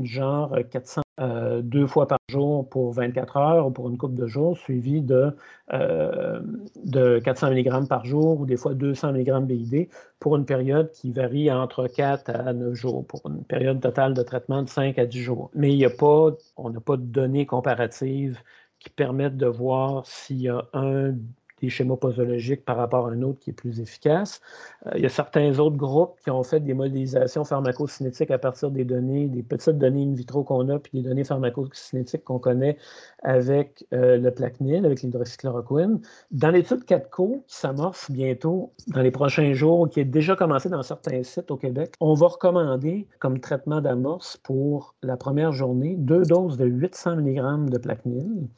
genre 0.02 0.54
400 0.70 1.00
euh, 1.20 1.61
deux 1.62 1.87
fois 1.87 2.09
par 2.09 2.18
jour 2.28 2.68
pour 2.68 2.92
24 2.92 3.37
heures 3.37 3.66
ou 3.66 3.70
pour 3.70 3.88
une 3.90 3.98
coupe 3.98 4.14
de 4.14 4.26
jours, 4.26 4.56
suivi 4.56 5.02
de, 5.02 5.37
euh, 5.72 6.40
de 6.85 7.18
400 7.18 7.50
mg 7.50 7.88
par 7.88 8.06
jour 8.06 8.40
ou 8.40 8.46
des 8.46 8.56
fois 8.56 8.74
200 8.74 9.12
mg 9.12 9.44
BID 9.44 9.88
pour 10.18 10.37
une 10.37 10.46
période 10.46 10.90
qui 10.92 11.12
varie 11.12 11.50
entre 11.52 11.87
4 11.88 12.30
à 12.30 12.52
9 12.54 12.74
jours, 12.74 13.06
pour 13.06 13.20
une 13.26 13.44
période 13.44 13.80
totale 13.80 14.14
de 14.14 14.22
traitement 14.22 14.62
de 14.62 14.68
5 14.68 14.98
à 14.98 15.06
10 15.06 15.20
jours. 15.20 15.50
Mais 15.54 15.70
il 15.70 15.78
y 15.78 15.85
a 15.85 15.90
pas, 15.90 16.30
on 16.56 16.70
n'a 16.70 16.80
pas 16.80 16.96
de 16.96 17.02
données 17.02 17.46
comparatives 17.46 18.38
qui 18.78 18.88
permettent 18.88 19.37
de 19.37 19.46
voir 19.46 20.06
s'il 20.06 20.40
y 20.40 20.48
a 20.48 20.64
un 20.72 21.12
des 21.61 21.68
schémas 21.68 21.96
posologiques 21.96 22.64
par 22.64 22.77
rapport 22.77 23.07
à 23.09 23.11
un 23.11 23.23
autre 23.23 23.38
qui 23.40 23.51
est 23.51 23.55
plus 23.55 23.81
efficace. 23.81 24.40
Euh, 24.87 24.92
il 24.96 25.03
y 25.03 25.07
a 25.07 25.09
certains 25.09 25.59
autres 25.59 25.77
groupes 25.77 26.18
qui 26.23 26.31
ont 26.31 26.42
fait 26.42 26.61
des 26.61 26.75
modélisations 26.75 27.44
pharmacocinétiques 27.44 28.31
à 28.31 28.38
partir 28.38 28.70
des 28.70 28.85
données, 28.85 29.27
des 29.29 29.42
petites 29.42 29.79
données 29.79 30.05
in 30.05 30.14
vitro 30.14 30.44
qu'on 30.44 30.68
a, 30.68 30.79
puis 30.79 31.03
des 31.03 31.09
données 31.09 31.25
pharmacocinétiques 31.25 32.25
qu'on 32.25 32.38
connaît 32.38 32.77
avec 33.23 33.87
euh, 33.92 34.18
le 34.18 34.31
Plaquenil, 34.31 34.85
avec 34.85 35.03
l'hydroxychloroquine. 35.03 36.01
Dans 36.31 36.51
l'étude 36.51 36.85
4CO, 36.85 37.42
qui 37.46 37.57
s'amorce 37.57 38.11
bientôt 38.11 38.73
dans 38.88 39.03
les 39.03 39.11
prochains 39.11 39.53
jours, 39.53 39.88
qui 39.88 40.01
est 40.01 40.05
déjà 40.05 40.37
commencé 40.37 40.68
dans 40.68 40.83
certains 40.83 41.23
sites 41.23 41.51
au 41.51 41.57
Québec, 41.57 41.94
on 42.01 42.14
va 42.14 42.29
recommander 42.29 43.07
comme 43.18 43.40
traitement 43.40 43.81
d'amorce 43.81 44.37
pour 44.38 44.94
la 45.03 45.16
première 45.16 45.53
journée 45.53 45.96
deux 45.99 46.23
doses 46.23 46.57
de 46.57 46.66
800 46.66 47.16
mg 47.16 47.70
de 47.70 47.79
Plaquenil. 47.79 48.49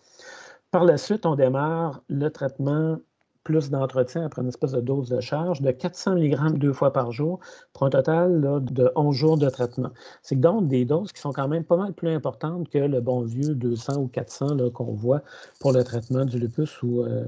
Par 0.72 0.84
la 0.84 0.96
suite, 0.96 1.26
on 1.26 1.36
démarre 1.36 2.02
le 2.08 2.30
traitement 2.30 2.98
plus 3.44 3.68
d'entretien 3.68 4.24
après 4.24 4.40
une 4.40 4.48
espèce 4.48 4.72
de 4.72 4.80
dose 4.80 5.10
de 5.10 5.20
charge 5.20 5.60
de 5.60 5.70
400 5.70 6.14
mg 6.14 6.58
deux 6.58 6.72
fois 6.72 6.94
par 6.94 7.12
jour 7.12 7.40
pour 7.74 7.84
un 7.84 7.90
total 7.90 8.40
de 8.40 8.90
11 8.96 9.14
jours 9.14 9.36
de 9.36 9.50
traitement. 9.50 9.90
C'est 10.22 10.40
donc 10.40 10.68
des 10.68 10.86
doses 10.86 11.12
qui 11.12 11.20
sont 11.20 11.32
quand 11.32 11.46
même 11.46 11.64
pas 11.64 11.76
mal 11.76 11.92
plus 11.92 12.08
importantes 12.08 12.70
que 12.70 12.78
le 12.78 13.00
bon 13.02 13.20
vieux 13.20 13.54
200 13.54 13.96
ou 13.96 14.08
400 14.08 14.70
qu'on 14.70 14.94
voit 14.94 15.20
pour 15.60 15.72
le 15.72 15.84
traitement 15.84 16.24
du 16.24 16.38
lupus 16.38 16.82
ou. 16.82 17.04
Euh, 17.04 17.24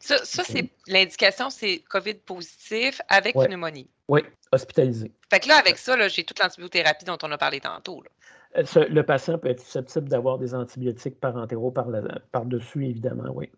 ça, 0.00 0.18
c'est 0.24 0.70
l'indication, 0.88 1.50
c'est 1.50 1.78
COVID 1.88 2.14
positif 2.14 3.00
avec 3.08 3.34
pneumonie. 3.34 3.88
Oui, 4.08 4.22
hospitalisé. 4.50 5.12
Fait 5.30 5.40
que 5.40 5.48
là, 5.48 5.58
avec 5.58 5.78
ça, 5.78 6.08
j'ai 6.08 6.24
toute 6.24 6.40
l'antibiothérapie 6.40 7.04
dont 7.04 7.18
on 7.22 7.30
a 7.30 7.38
parlé 7.38 7.60
tantôt. 7.60 8.02
Le 8.56 9.02
patient 9.02 9.38
peut 9.38 9.48
être 9.48 9.60
susceptible 9.60 10.08
d'avoir 10.08 10.38
des 10.38 10.54
antibiotiques 10.54 11.18
parentéraux 11.18 11.72
par-dessus, 11.72 12.86
évidemment, 12.86 13.32
oui. 13.34 13.50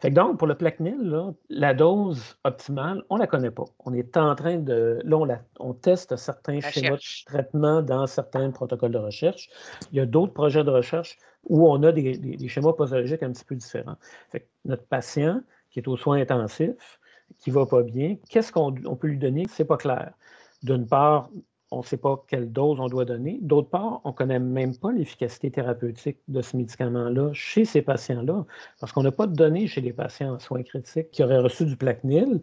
Fait 0.00 0.10
donc, 0.10 0.38
pour 0.38 0.46
le 0.46 0.54
Plaquenil, 0.54 1.34
la 1.48 1.74
dose 1.74 2.36
optimale, 2.44 3.02
on 3.10 3.16
ne 3.16 3.20
la 3.20 3.26
connaît 3.26 3.50
pas. 3.50 3.64
On 3.84 3.92
est 3.92 4.16
en 4.16 4.36
train 4.36 4.58
de. 4.58 5.00
Là, 5.04 5.40
on, 5.58 5.74
teste 5.74 6.14
certains 6.16 6.60
schémas 6.60 6.96
de 6.96 7.24
traitement 7.26 7.82
dans 7.82 8.06
certains 8.06 8.52
protocoles 8.52 8.92
de 8.92 8.98
recherche. 8.98 9.50
Il 9.90 9.98
y 9.98 10.00
a 10.00 10.06
d'autres 10.06 10.32
projets 10.32 10.62
de 10.62 10.70
recherche 10.70 11.18
où 11.44 11.68
on 11.68 11.82
a 11.82 11.90
des, 11.90 12.48
schémas 12.48 12.72
posologiques 12.72 13.24
un 13.24 13.32
petit 13.32 13.44
peu 13.44 13.56
différents. 13.56 13.96
Fait 14.30 14.46
notre 14.64 14.84
patient 14.84 15.40
qui 15.70 15.80
est 15.80 15.88
aux 15.88 15.96
soins 15.96 16.20
intensifs, 16.20 17.00
qui 17.38 17.50
ne 17.50 17.56
va 17.56 17.66
pas 17.66 17.82
bien, 17.82 18.16
qu'est-ce 18.28 18.52
qu'on 18.52 18.72
peut 18.72 19.08
lui 19.08 19.18
donner? 19.18 19.46
Ce 19.48 19.62
n'est 19.62 19.66
pas 19.66 19.76
clair. 19.76 20.12
D'une 20.62 20.86
part, 20.86 21.28
on 21.74 21.78
ne 21.78 21.84
sait 21.84 21.96
pas 21.96 22.24
quelle 22.28 22.52
dose 22.52 22.78
on 22.80 22.88
doit 22.88 23.04
donner. 23.04 23.38
D'autre 23.42 23.68
part, 23.68 24.00
on 24.04 24.10
ne 24.10 24.14
connaît 24.14 24.38
même 24.38 24.76
pas 24.76 24.92
l'efficacité 24.92 25.50
thérapeutique 25.50 26.18
de 26.28 26.40
ce 26.40 26.56
médicament-là 26.56 27.32
chez 27.32 27.64
ces 27.64 27.82
patients-là, 27.82 28.44
parce 28.80 28.92
qu'on 28.92 29.02
n'a 29.02 29.12
pas 29.12 29.26
de 29.26 29.34
données 29.34 29.66
chez 29.66 29.80
les 29.80 29.92
patients 29.92 30.34
en 30.34 30.38
soins 30.38 30.62
critiques 30.62 31.10
qui 31.10 31.22
auraient 31.22 31.38
reçu 31.38 31.66
du 31.66 31.76
Plaquenil, 31.76 32.42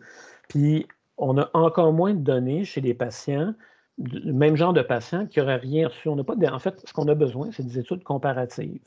puis 0.49 0.87
on 1.17 1.37
a 1.37 1.49
encore 1.53 1.93
moins 1.93 2.13
de 2.13 2.19
données 2.19 2.65
chez 2.65 2.81
les 2.81 2.93
patients, 2.93 3.53
le 3.97 4.33
même 4.33 4.55
genre 4.55 4.73
de 4.73 4.81
patients 4.81 5.27
qui 5.27 5.39
n'auraient 5.39 5.57
rien 5.57 5.87
reçu. 5.87 6.09
On 6.09 6.21
pas 6.23 6.35
en 6.51 6.59
fait, 6.59 6.81
ce 6.85 6.93
qu'on 6.93 7.07
a 7.07 7.15
besoin, 7.15 7.49
c'est 7.51 7.65
des 7.65 7.79
études 7.79 8.03
comparatives. 8.03 8.81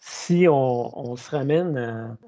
Si 0.00 0.46
on, 0.48 1.16
se 1.16 1.30
ramène 1.30 1.76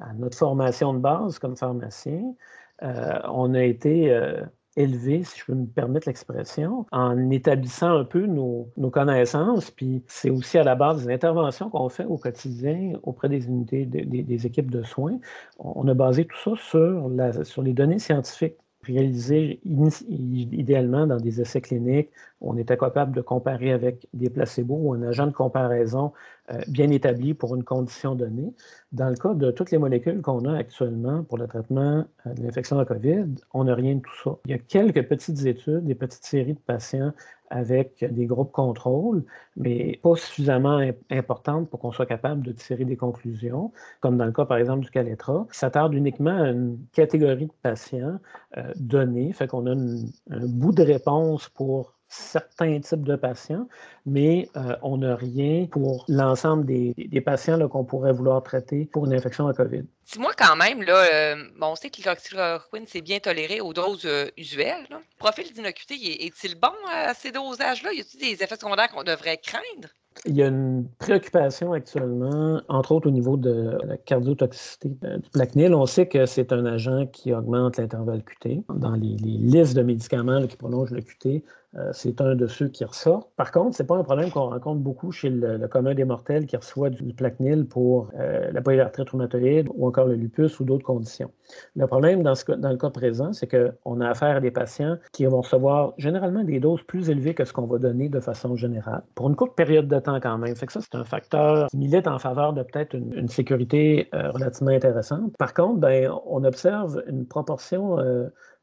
à, 0.01 0.13
notre 0.15 0.37
formation 0.37 0.95
de 0.95 0.99
base 0.99 1.39
comme 1.39 1.57
pharmacien, 1.57 2.35
euh, 2.83 3.19
on 3.31 3.55
a 3.55 3.63
été 3.63 4.13
euh, 4.13 4.43
élevé, 4.77 5.25
si 5.25 5.41
je 5.41 5.45
peux 5.45 5.55
me 5.55 5.67
permettre 5.67 6.09
l'expression, 6.09 6.87
en 6.93 7.31
établissant 7.31 7.99
un 7.99 8.05
peu 8.05 8.27
nos, 8.27 8.71
connaissances. 8.91 9.71
Puis 9.71 10.03
c'est 10.07 10.31
aussi 10.31 10.59
à 10.59 10.65
la 10.65 10.75
base 10.75 11.05
des 11.05 11.13
interventions 11.13 11.71
qu'on 11.71 11.89
fait 11.89 12.05
au 12.05 12.17
quotidien 12.17 12.93
auprès 13.03 13.29
des 13.29 13.47
unités, 13.47 13.87
des, 13.87 14.47
équipes 14.47 14.71
de 14.71 14.83
soins. 14.83 15.19
On 15.59 15.87
a 15.89 15.95
basé 15.95 16.27
tout 16.27 16.57
ça 16.57 17.45
sur 17.45 17.63
les 17.63 17.73
données 17.73 17.99
scientifiques 17.99 18.57
réalisées 18.89 19.61
idéalement 19.65 21.07
dans 21.07 21.19
des 21.19 21.41
essais 21.41 21.61
cliniques. 21.61 22.11
On 22.41 22.57
était 22.57 22.77
capable 22.77 23.15
de 23.15 23.21
comparer 23.21 23.73
avec 23.73 24.07
des 24.15 24.31
placebos 24.31 24.79
ou 24.81 24.95
un 24.95 25.03
agent 25.03 25.27
de 25.27 25.33
comparaison 25.33 26.13
euh, 26.51 26.61
bien 26.69 26.91
établi 26.91 27.35
pour 27.35 27.55
une 27.55 27.65
condition 27.65 28.15
donnée. 28.15 28.53
Dans 28.93 29.11
le 29.11 29.17
cas 29.17 29.35
de 29.35 29.51
toutes 29.51 29.71
les 29.71 29.79
molécules 29.79 30.23
qu'on 30.23 30.45
a 30.45 30.57
actuellement 30.57 31.23
pour 31.25 31.37
le 31.37 31.47
traitement 31.47 32.05
euh, 32.27 32.35
de 32.35 32.43
l'infection 32.43 32.79
de 32.79 32.85
COVID, 32.85 33.27
on 33.53 33.65
n'a 33.65 33.75
rien 33.75 33.97
de 33.97 34.01
tout 34.01 34.17
ça. 34.25 34.31
Il 34.47 34.53
y 34.53 34.55
a 34.55 34.59
quelques 34.59 35.07
petites 35.07 35.45
études, 35.47 35.85
des 35.85 35.95
petites 35.95 36.25
séries 36.25 36.55
de 36.55 36.61
patients 36.61 37.13
avec 37.51 38.05
des 38.11 38.27
groupes 38.27 38.53
contrôle, 38.53 39.25
mais 39.57 39.99
pas 40.03 40.17
suffisamment 40.17 40.81
importantes 41.11 41.69
pour 41.71 41.81
qu'on 41.81 41.93
soit 41.93 42.07
capable 42.07 42.43
de 42.43 42.53
tirer 42.53 42.85
des 42.85 42.97
conclusions, 42.97 43.73
comme 44.01 44.17
dans 44.17 44.27
le 44.27 44.33
cas, 44.33 44.45
par 44.45 44.59
exemple, 44.59 44.85
du 44.85 44.91
Caletra. 44.91 45.47
Ça 45.51 45.71
tarde 45.71 45.95
uniquement 45.95 46.43
à 46.43 46.51
une 46.51 46.79
catégorie 46.93 47.47
de 47.47 47.53
patients 47.63 48.19
euh, 48.57 48.73
donnés, 48.77 49.33
fait 49.33 49.47
qu'on 49.47 49.67
a 49.67 49.75
un 49.75 50.47
bout 50.47 50.73
de 50.73 50.83
réponse 50.83 51.49
pour 51.49 51.98
certains 52.09 52.81
types 52.81 53.03
de 53.03 53.17
patients, 53.17 53.69
mais 54.07 54.49
euh, 54.57 54.77
on 54.83 54.99
n'a 54.99 55.15
rien 55.15 55.67
pour 55.67 56.05
l'ensemble 56.09 56.65
des, 56.65 57.21
patients 57.21 57.69
qu'on 57.69 57.85
pourrait 57.85 58.13
vouloir 58.13 58.43
traiter 58.43 58.87
pour 58.87 59.05
une 59.05 59.13
infection 59.13 59.47
à 59.47 59.53
COVID. 59.53 59.85
Dis-moi 60.11 60.33
quand 60.37 60.57
même, 60.57 60.83
là, 60.83 61.05
euh, 61.13 61.45
on 61.61 61.77
sait 61.77 61.91
que 61.91 61.99
l'hydroxychloroquine, 61.99 62.85
c'est 62.87 63.03
bien 63.03 63.19
toléré 63.19 63.61
aux 63.61 63.75
doses 63.75 64.07
euh, 64.07 64.27
usuelles. 64.39 64.87
Le 64.91 64.97
profil 65.19 65.53
d'innocuité, 65.53 65.95
est-il 66.25 66.59
bon 66.59 66.73
à 66.91 67.13
ces 67.13 67.31
dosages-là? 67.31 67.93
Y 67.93 68.01
a-t-il 68.01 68.21
des 68.21 68.43
effets 68.43 68.57
secondaires 68.57 68.89
qu'on 68.89 69.05
devrait 69.05 69.39
craindre? 69.39 69.89
Il 70.25 70.37
y 70.37 70.43
a 70.43 70.49
une 70.49 70.89
préoccupation 70.99 71.73
actuellement, 71.73 72.61
entre 72.69 72.93
autres 72.93 73.09
au 73.09 73.11
niveau 73.11 73.37
de 73.37 73.79
la 73.85 73.97
cardiotoxicité 73.97 74.89
du 74.89 75.31
Plaquenil. 75.33 75.75
On 75.75 75.87
sait 75.87 76.09
que 76.09 76.27
c'est 76.27 76.53
un 76.53 76.67
agent 76.67 77.07
qui 77.07 77.33
augmente 77.33 77.77
l'intervalle 77.77 78.23
QT. 78.25 78.63
Dans 78.69 78.93
les, 78.93 79.17
listes 79.17 79.77
de 79.77 79.83
médicaments 79.83 80.47
qui 80.47 80.57
prolongent 80.57 80.91
le 80.91 81.03
QT, 81.03 81.45
euh, 81.77 81.91
c'est 81.93 82.21
un 82.23 82.35
de 82.35 82.47
ceux 82.47 82.69
qui 82.69 82.85
ressort. 82.85 83.31
Par 83.37 83.53
contre, 83.53 83.77
ce 83.77 83.83
n'est 83.83 83.87
pas 83.87 83.97
un 83.97 84.03
problème 84.03 84.31
qu'on 84.31 84.49
rencontre 84.49 84.81
beaucoup 84.81 85.13
chez 85.13 85.29
le, 85.29 85.69
commun 85.69 85.95
des 85.95 86.05
mortels 86.05 86.47
qui 86.47 86.57
reçoit 86.57 86.89
du, 86.89 87.13
Plaquenil 87.13 87.67
pour 87.67 88.11
euh, 88.19 88.51
la 88.53 88.63
polyarthrite 88.63 89.11
rhumatoïde 89.11 89.69
ou 89.75 89.87
encore 89.87 90.07
le 90.07 90.15
lupus 90.15 90.61
ou 90.61 90.65
d'autres 90.65 90.85
conditions. 90.85 91.31
Le 91.77 91.87
problème 91.87 92.23
dans, 92.23 92.33
le 92.33 92.77
cas 92.77 92.91
présent, 92.91 93.33
c'est 93.35 93.49
qu'on 93.49 94.01
a 94.01 94.09
affaire 94.09 94.37
à 94.37 94.41
des 94.41 94.51
patients 94.51 94.97
qui 95.13 95.27
vont 95.27 95.43
recevoir 95.43 95.93
généralement 95.99 96.43
des 96.43 96.59
doses 96.59 96.83
plus 96.85 97.11
élevées 97.11 97.35
que 97.35 97.45
ce 97.45 97.53
qu'on 97.53 97.67
va 97.67 97.79
donner 97.79 98.09
de 98.09 98.21
façon 98.21 98.57
générale, 98.57 99.03
pour 99.15 99.29
une 99.29 99.37
courte 99.37 99.55
période 99.55 99.89
de 99.89 99.99
temps 99.99 100.21
quand 100.21 100.39
même. 100.39 100.57
Fait 100.57 100.67
que 100.67 100.73
ça, 100.73 100.81
c'est 100.81 100.97
un 100.97 101.05
facteur 101.05 101.69
qui 101.69 101.77
milite 101.77 102.07
en 102.07 102.19
faveur 102.19 102.55
de 102.55 102.63
peut-être 102.63 102.95
une, 102.95 103.29
sécurité 103.29 104.09
euh, 104.15 104.31
relativement 104.31 104.71
intéressante. 104.71 105.37
Par 105.39 105.53
contre, 105.53 105.81
ben, 105.81 106.11
on 106.27 106.45
observe 106.45 107.03
une 107.09 107.27
proportion 107.27 107.99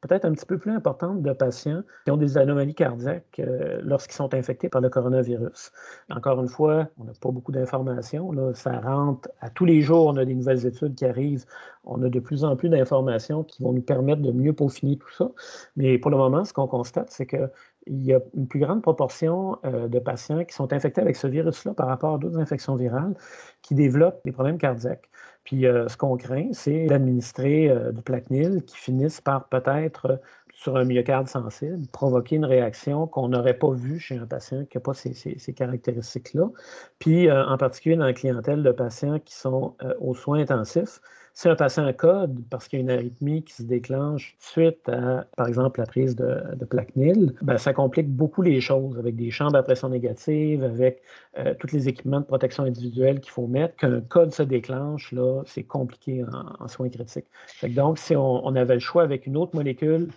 peut-être 0.07 0.25
un 0.25 0.33
petit 0.33 0.45
peu 0.45 0.57
plus 0.57 0.71
importante 0.71 1.21
de 1.21 1.33
patients 1.33 1.81
qui 2.05 2.11
ont 2.11 2.17
des 2.17 2.37
anomalies 2.37 2.75
cardiaques 2.75 3.39
euh, 3.39 3.79
lorsqu'ils 3.83 4.15
sont 4.15 4.33
infectés 4.33 4.69
par 4.69 4.81
le 4.81 4.89
coronavirus. 4.89 5.71
Encore 6.09 6.41
une 6.41 6.47
fois, 6.47 6.87
on 6.97 7.05
n'a 7.05 7.13
pas 7.19 7.31
beaucoup 7.31 7.51
d'informations. 7.51 8.31
Ça 8.53 8.79
rentre 8.79 9.29
à 9.41 9.49
tous 9.49 9.65
les 9.65 9.81
jours, 9.81 10.07
on 10.07 10.17
a 10.17 10.25
des 10.25 10.35
nouvelles 10.35 10.65
études 10.65 10.95
qui 10.95 11.05
arrivent. 11.05 11.45
On 11.83 12.01
a 12.03 12.09
de 12.09 12.19
plus 12.19 12.43
en 12.43 12.55
plus 12.55 12.69
d'informations 12.69 13.43
qui 13.43 13.63
vont 13.63 13.73
nous 13.73 13.81
permettre 13.81 14.21
de 14.21 14.31
mieux 14.31 14.53
peaufiner 14.53 14.97
tout 14.97 15.11
ça. 15.11 15.31
Mais 15.75 15.97
pour 15.97 16.11
le 16.11 16.17
moment, 16.17 16.43
ce 16.43 16.53
qu'on 16.53 16.67
constate, 16.67 17.11
c'est 17.11 17.25
que 17.25 17.49
il 17.87 18.03
y 18.03 18.13
a 18.13 18.19
une 18.33 18.47
plus 18.47 18.59
grande 18.59 18.81
proportion 18.81 19.59
euh, 19.65 19.87
de 19.87 19.99
patients 19.99 20.43
qui 20.43 20.55
sont 20.55 20.73
infectés 20.73 21.01
avec 21.01 21.15
ce 21.15 21.27
virus-là 21.27 21.73
par 21.73 21.87
rapport 21.87 22.15
à 22.15 22.17
d'autres 22.17 22.39
infections 22.39 22.75
virales 22.75 23.15
qui 23.61 23.75
développent 23.75 24.21
des 24.25 24.31
problèmes 24.31 24.57
cardiaques. 24.57 25.07
Puis 25.45 25.67
euh, 25.67 25.87
ce 25.87 25.95
qu'on 25.95 26.17
craint, 26.17 26.49
c'est 26.51 26.87
d'administrer 26.87 27.69
euh, 27.69 27.91
du 27.91 28.01
Plaquenil 28.01 28.63
qui 28.65 28.75
finisse 28.75 29.21
par 29.21 29.47
peut-être, 29.47 30.05
euh, 30.07 30.17
sur 30.53 30.75
un 30.75 30.85
myocarde 30.85 31.27
sensible, 31.27 31.85
provoquer 31.91 32.37
une 32.37 32.45
réaction 32.45 33.07
qu'on 33.07 33.29
n'aurait 33.29 33.57
pas 33.57 33.71
vue 33.71 33.99
chez 33.99 34.17
un 34.17 34.25
patient 34.25 34.65
qui 34.65 34.77
n'a 34.77 34.81
pas 34.81 34.93
ces, 34.93 35.13
ces 35.13 35.53
caractéristiques-là. 35.53 36.49
Puis 36.97 37.29
en 37.29 37.57
particulier 37.57 37.97
dans 37.97 38.05
la 38.05 38.13
clientèle 38.13 38.63
de 38.63 38.71
patients 38.71 39.19
qui 39.19 39.35
sont 39.35 39.75
aux 39.99 40.15
soins 40.15 40.39
intensifs, 40.39 41.01
si 41.35 41.49
un 41.49 41.55
patient 41.55 41.91
code 41.91 42.41
parce 42.49 42.69
qu'il 42.69 42.79
y 42.79 42.81
a 42.81 42.83
une 42.83 42.89
arythmie 42.89 43.43
qui 43.43 43.53
se 43.53 43.63
déclenche 43.63 44.37
suite 44.39 44.87
à, 44.87 45.25
par 45.35 45.47
exemple, 45.47 45.81
la 45.81 45.85
prise 45.85 46.15
de, 46.15 46.55
de 46.55 46.63
Plaquenil, 46.63 47.35
ben, 47.41 47.57
ça 47.57 47.73
complique 47.73 48.07
beaucoup 48.07 48.41
les 48.41 48.61
choses 48.61 48.97
avec 48.97 49.17
des 49.17 49.31
chambres 49.31 49.57
à 49.57 49.63
pression 49.63 49.89
négative, 49.89 50.63
avec 50.63 51.01
euh, 51.37 51.53
tous 51.59 51.73
les 51.73 51.89
équipements 51.89 52.21
de 52.21 52.25
protection 52.25 52.63
individuelle 52.63 53.19
qu'il 53.19 53.33
faut 53.33 53.47
mettre. 53.47 53.75
Qu'un 53.75 53.99
code 53.99 54.33
se 54.33 54.43
déclenche, 54.43 55.11
là, 55.11 55.43
c'est 55.45 55.63
compliqué 55.63 56.23
en, 56.23 56.67
soins 56.69 56.87
critiques. 56.87 57.27
donc, 57.63 57.97
si 57.99 58.15
on, 58.15 58.55
avait 58.55 58.75
le 58.75 58.79
choix 58.79 59.03
avec 59.03 59.27
une 59.27 59.35
autre 59.35 59.55
molécule 59.55 60.07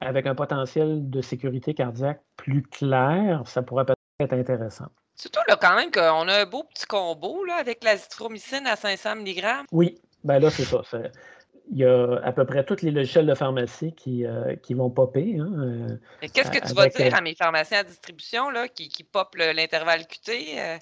avec 0.00 0.26
un 0.26 0.34
potentiel 0.34 1.08
de 1.08 1.20
sécurité 1.20 1.72
cardiaque 1.72 2.20
plus 2.36 2.62
clair, 2.62 3.42
ça 3.46 3.62
pourrait 3.62 3.84
peut-être 3.84 3.98
être 4.18 4.32
intéressant. 4.32 4.86
Surtout 5.14 5.40
là, 5.46 5.56
quand 5.60 5.76
même 5.76 5.92
qu'on 5.92 6.28
a 6.28 6.42
un 6.42 6.46
beau 6.46 6.64
petit 6.64 6.86
combo 6.86 7.44
là, 7.44 7.54
avec 7.54 7.84
la 7.84 7.96
zithromycine 7.96 8.66
à 8.66 8.74
500 8.74 9.16
mg. 9.16 9.44
Oui, 9.70 10.00
ben 10.24 10.38
là, 10.38 10.50
c'est 10.50 10.64
ça. 10.64 10.82
Il 11.70 11.78
y 11.78 11.84
a 11.84 12.20
à 12.22 12.32
peu 12.32 12.44
près 12.44 12.64
toutes 12.64 12.82
les 12.82 12.90
logiciels 12.90 13.26
de 13.26 13.34
pharmacie 13.34 13.94
qui, 13.94 14.26
euh, 14.26 14.54
qui 14.56 14.74
vont 14.74 14.90
popper. 14.90 15.38
Hein, 15.38 15.50
euh, 15.58 16.28
qu'est-ce 16.32 16.50
que 16.50 16.66
tu 16.66 16.74
vas 16.74 16.88
dire 16.88 17.14
à 17.14 17.20
mes 17.20 17.34
pharmaciens 17.34 17.80
à 17.80 17.84
distribution 17.84 18.50
là, 18.50 18.68
qui, 18.68 18.88
qui 18.88 19.02
popent 19.04 19.36
l'intervalle 19.36 20.06
QT 20.06 20.58
euh, 20.58 20.76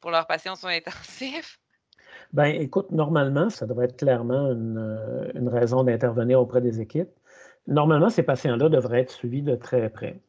pour 0.00 0.10
leurs 0.10 0.26
patients 0.26 0.56
soins 0.56 0.72
intensifs? 0.76 1.58
Ben, 2.32 2.46
écoute, 2.46 2.90
normalement, 2.92 3.50
ça 3.50 3.66
devrait 3.66 3.86
être 3.86 3.96
clairement 3.96 4.50
une 4.52 5.48
raison 5.52 5.84
d'intervenir 5.84 6.40
auprès 6.40 6.62
des 6.62 6.80
équipes. 6.80 7.10
Normalement, 7.66 8.10
ces 8.10 8.22
patients-là 8.22 8.68
devraient 8.68 9.00
être 9.00 9.10
suivis 9.10 9.42
de 9.42 9.54
très 9.54 9.88
près. 9.88 10.20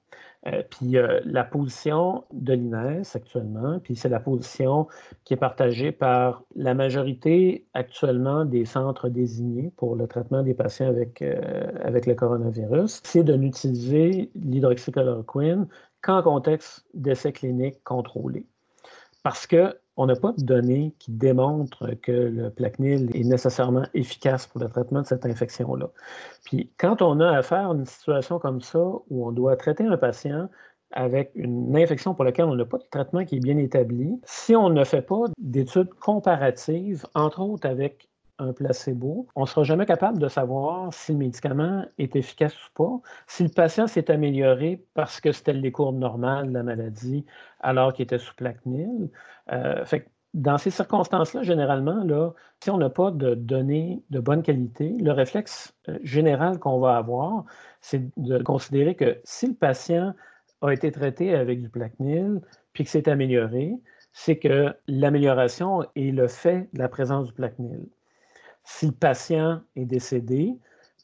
Euh, 0.46 0.62
puis 0.70 0.98
euh, 0.98 1.22
la 1.24 1.46
position 1.46 2.26
de 2.34 2.54
l'INES 2.54 3.04
actuellement, 3.14 3.80
puis 3.80 3.96
c'est 3.96 4.10
la 4.10 4.20
position 4.20 4.88
qui 5.24 5.34
est 5.34 5.38
partagée 5.38 5.94
par 5.94 6.44
la 6.56 6.74
majorité 6.74 7.66
actuellement 7.74 8.44
des 8.44 8.66
centres 8.66 9.08
désignés 9.08 9.72
pour 9.78 9.96
le 9.96 10.06
traitement 10.06 10.44
des 10.44 10.54
patients 10.54 10.88
avec, 10.88 11.22
euh, 11.22 11.72
avec 11.82 12.06
le 12.06 12.16
coronavirus, 12.16 13.00
c'est 13.04 13.24
de 13.24 13.36
n'utiliser 13.36 14.32
l'hydroxychloroquine 14.36 15.68
qu'en 16.02 16.22
contexte 16.22 16.86
d'essais 16.94 17.32
cliniques 17.32 17.82
contrôlés. 17.86 18.46
Parce 19.24 19.48
que 19.48 19.78
on 19.96 20.06
n'a 20.08 20.16
pas 20.16 20.32
de 20.32 20.44
données 20.44 20.94
qui 21.00 21.12
démontrent 21.12 21.94
que 22.02 22.12
le 22.12 22.50
Plaquenil 22.50 23.10
est 23.16 23.24
nécessairement 23.24 23.86
efficace 23.94 24.48
pour 24.48 24.62
le 24.62 24.68
traitement 24.68 25.02
de 25.02 25.08
cette 25.08 25.26
infection-là. 25.26 25.90
Puis 26.46 26.72
quand 26.78 27.02
on 27.02 27.20
a 27.20 27.38
affaire 27.38 27.70
à 27.70 27.74
une 27.74 27.86
situation 27.86 28.40
comme 28.40 28.62
ça, 28.62 28.80
où 28.80 29.28
on 29.28 29.32
doit 29.32 29.56
traiter 29.56 29.86
un 29.86 29.98
patient 29.98 30.50
avec 30.92 31.32
une 31.36 31.76
infection 31.76 32.14
pour 32.14 32.24
laquelle 32.24 32.46
on 32.46 32.56
n'a 32.56 32.66
pas 32.66 32.78
de 32.78 32.88
traitement 32.90 33.26
qui 33.26 33.38
est 33.38 33.40
bien 33.40 33.58
établi, 33.58 34.20
si 34.26 34.56
on 34.56 34.70
ne 34.70 34.84
fait 34.84 35.02
pas 35.02 35.26
d'études 35.38 35.94
comparatives, 35.96 37.06
entre 37.16 37.42
autres 37.42 37.68
avec 37.68 38.10
un 38.40 38.54
placebo, 38.54 39.28
on 39.36 39.42
ne 39.42 39.46
sera 39.46 39.64
jamais 39.64 39.86
capable 39.86 40.20
de 40.20 40.28
savoir 40.28 40.94
si 40.94 41.12
le 41.12 41.20
médicament 41.20 41.86
est 41.98 42.16
efficace 42.16 42.56
ou 42.56 42.72
pas, 42.74 43.02
si 43.28 43.44
le 43.44 43.50
patient 43.50 43.88
s'est 43.88 44.10
amélioré 44.12 44.84
parce 44.94 45.22
que 45.22 45.32
c'était 45.32 45.54
les 45.54 45.72
courbes 45.72 46.00
normales 46.00 46.48
de 46.50 46.54
la 46.54 46.64
maladie 46.64 47.26
alors 47.60 47.94
qu'il 47.94 48.04
était 48.04 48.20
sous 48.20 48.36
Plaquenil. 48.36 49.10
Euh, 49.52 49.86
fait 49.86 50.10
dans 50.34 50.58
ces 50.58 50.72
circonstances-là, 50.72 51.44
généralement, 51.44 52.04
là, 52.04 52.32
si 52.60 52.72
on 52.72 52.78
n'a 52.78 52.90
pas 52.90 53.12
de 53.12 53.36
données 53.36 54.04
de 54.10 54.20
bonne 54.20 54.42
qualité, 54.42 54.90
le 55.00 55.12
réflexe 55.12 55.76
euh, 55.90 56.00
général 56.04 56.60
qu'on 56.60 56.80
va 56.80 56.98
avoir, 56.98 57.46
c'est 57.82 58.02
de 58.18 58.42
considérer 58.42 58.96
que 58.96 59.20
si 59.24 59.48
le 59.48 59.54
patient 59.54 60.16
a 60.62 60.72
été 60.74 60.92
traité 60.92 61.36
avec 61.36 61.62
du 61.62 61.70
Plaquenil 61.70 62.42
puis 62.74 62.84
que 62.84 62.90
c'est 62.90 63.08
amélioré, 63.08 63.74
c'est 64.12 64.38
que 64.38 64.74
l'amélioration 64.88 65.84
est 65.96 66.12
le 66.12 66.28
fait 66.28 66.70
de 66.74 66.80
la 66.80 66.90
présence 66.90 67.28
du 67.28 67.34
Plaquenil. 67.34 67.86
Si 68.64 68.88
le 68.88 68.92
patient 68.92 69.62
est 69.76 69.86
décédé, 69.86 70.58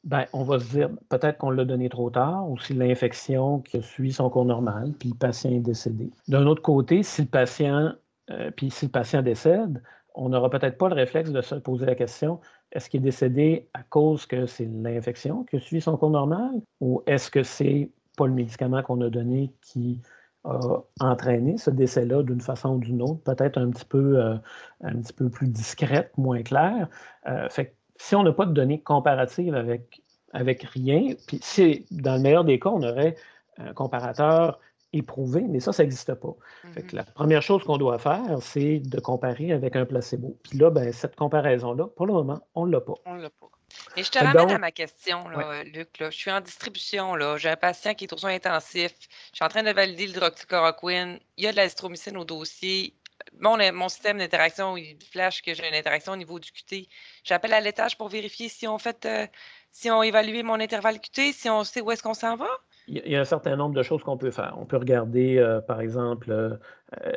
ben, 0.04 0.26
on 0.34 0.43
va 0.43 0.60
se 0.60 0.69
dire 0.69 0.89
peut-être 1.10 1.38
qu'on 1.38 1.52
l'a 1.52 1.65
donné 1.65 1.89
trop 1.89 2.10
tard 2.10 2.50
ou 2.50 2.58
si 2.58 2.74
l'infection 2.74 3.60
qui 3.60 3.82
suit 3.82 4.13
son 4.13 4.30
cours 4.30 4.45
normal, 4.45 4.93
puis 4.98 5.10
le 5.10 5.15
patient 5.15 5.52
est 5.52 5.60
décédé. 5.60 6.10
D'un 6.28 6.45
autre 6.48 6.62
côté, 6.62 7.04
si 7.04 7.24
le 7.24 7.28
patient, 7.28 7.93
euh, 8.32 8.52
si 8.69 8.86
le 8.86 8.91
patient 8.91 9.22
décède, 9.22 9.82
on 10.15 10.30
n'aura 10.30 10.50
peut-être 10.50 10.78
pas 10.78 10.89
le 10.89 10.95
réflexe 10.95 11.32
de 11.32 11.41
se 11.41 11.56
poser 11.56 11.86
la 11.86 11.95
question 11.95 12.39
est-ce 12.72 12.89
qu'il 12.89 13.02
est 13.02 13.04
décédé 13.04 13.69
à 13.74 13.84
cause 13.84 14.26
que 14.26 14.45
c'est 14.45 14.65
l'infection 14.65 15.43
qui 15.43 15.60
suit 15.60 15.82
son 15.82 15.98
cours 15.98 16.12
normal 16.12 16.52
ou 16.80 17.02
est-ce 17.08 17.32
que 17.32 17.43
c'est 17.43 17.89
pas 18.17 18.28
le 18.28 18.34
médicament 18.34 18.84
qu'on 18.84 19.02
a 19.02 19.10
donné 19.10 19.52
qui 19.62 20.02
a 20.45 20.82
entraîné 20.99 21.58
ce 21.58 21.69
décès-là 21.69 22.23
d'une 22.23 22.41
façon 22.41 22.75
ou 22.75 22.80
d'une 22.80 23.02
autre, 23.02 23.21
peut-être 23.23 23.58
un, 23.58 23.69
petit 23.69 23.86
peu, 23.86 24.19
euh, 24.19 24.36
un 24.82 24.95
petit 25.02 25.13
peu 25.13 25.30
plus 25.30 25.47
discrète, 25.47 26.12
moins 26.17 26.41
claire. 26.43 26.88
Euh, 27.28 27.49
fait 27.49 27.75
si 27.97 28.15
on 28.15 28.23
n'a 28.23 28.32
pas 28.32 28.45
de 28.45 28.54
données 28.54 28.82
comparatives 28.82 29.54
avec, 29.54 30.02
avec 30.32 30.63
rien, 30.63 31.13
puis 31.28 31.39
si 31.41 31.86
dans 31.91 32.15
le 32.15 32.21
meilleur 32.21 32.45
des 32.45 32.60
cas, 32.60 32.69
on 32.69 32.82
aurait 32.84 33.15
un 33.58 33.73
comparateur 33.73 34.60
éprouvé, 34.93 35.41
mais 35.41 35.60
ça, 35.60 35.71
ça 35.71 35.84
n'existe 35.84 36.13
pas. 36.15 36.36
fait 36.73 36.82
que 36.82 36.88
mm-hmm. 36.88 36.95
la 36.95 37.04
première 37.04 37.41
chose 37.41 37.63
qu'on 37.63 37.78
doit 37.78 37.99
faire, 37.99 38.38
c'est 38.41 38.80
de 38.80 38.99
comparer 38.99 39.52
avec 39.52 39.75
un 39.75 39.86
placebo. 39.86 40.38
Puis 40.43 40.58
là, 40.58 40.69
ben, 40.69 40.91
cette 40.91 41.15
comparaison-là, 41.15 41.88
pour 41.95 42.08
le 42.08 42.13
moment, 42.13 42.39
on 42.56 42.65
ne 42.65 42.71
l'a 42.71 42.82
pas. 42.82 42.95
On 43.06 43.13
l'a 43.15 43.30
pas. 43.30 43.49
Et 43.95 44.04
je 44.04 44.10
te 44.10 44.19
ramène 44.19 44.52
à 44.52 44.58
ma 44.58 44.71
question, 44.71 45.25
Luc. 45.73 45.89
Je 45.99 46.10
suis 46.10 46.32
en 46.32 46.41
distribution. 46.41 47.15
J'ai 47.38 47.49
un 47.49 47.56
patient 47.56 47.93
qui 47.93 48.06
est 48.06 48.13
aux 48.13 48.17
soins 48.17 48.34
intensifs. 48.34 48.95
Je 49.32 49.36
suis 49.36 49.45
en 49.45 49.49
train 49.49 49.63
de 49.63 49.71
valider 49.71 50.08
l'hydroxychloroquine. 50.08 51.19
Il 51.38 51.43
y 51.43 51.47
a 51.47 51.52
de 51.52 51.58
l'azithromycine 51.58 52.17
au 52.17 52.25
dossier. 52.25 52.95
Mon, 53.39 53.58
mon 53.73 53.89
système 53.89 54.17
d'interaction, 54.17 54.78
il 54.78 54.97
flash 55.12 55.41
que 55.41 55.54
j'ai 55.54 55.67
une 55.67 55.75
interaction 55.75 56.13
au 56.13 56.15
niveau 56.15 56.39
du 56.39 56.52
QT. 56.52 56.88
J'appelle 57.23 57.54
à 57.54 57.60
l'étage 57.60 57.97
pour 57.97 58.10
vérifier 58.10 58.49
si 58.49 58.67
on 58.67 58.80
fait, 58.80 59.06
euh, 59.06 59.28
si 59.71 59.91
on 59.91 60.02
évalue 60.02 60.41
mon 60.43 60.60
intervalle 60.60 60.99
QT, 60.99 61.34
si 61.34 61.49
on 61.49 61.63
sait 61.63 61.82
où 61.82 61.91
est-ce 61.91 62.02
qu'on 62.02 62.13
s'en 62.13 62.38
va. 62.38 62.49
Il 62.89 63.12
y 63.12 63.15
a 63.15 63.21
un 63.21 63.25
certain 63.25 63.56
nombre 63.56 63.75
de 63.75 63.84
choses 63.84 64.04
qu'on 64.04 64.17
peut 64.17 64.32
faire. 64.32 64.56
On 64.58 64.65
peut 64.65 64.78
regarder, 64.78 65.38
euh, 65.38 65.62
par 65.62 65.80
exemple, 65.80 66.32
euh, 66.32 66.58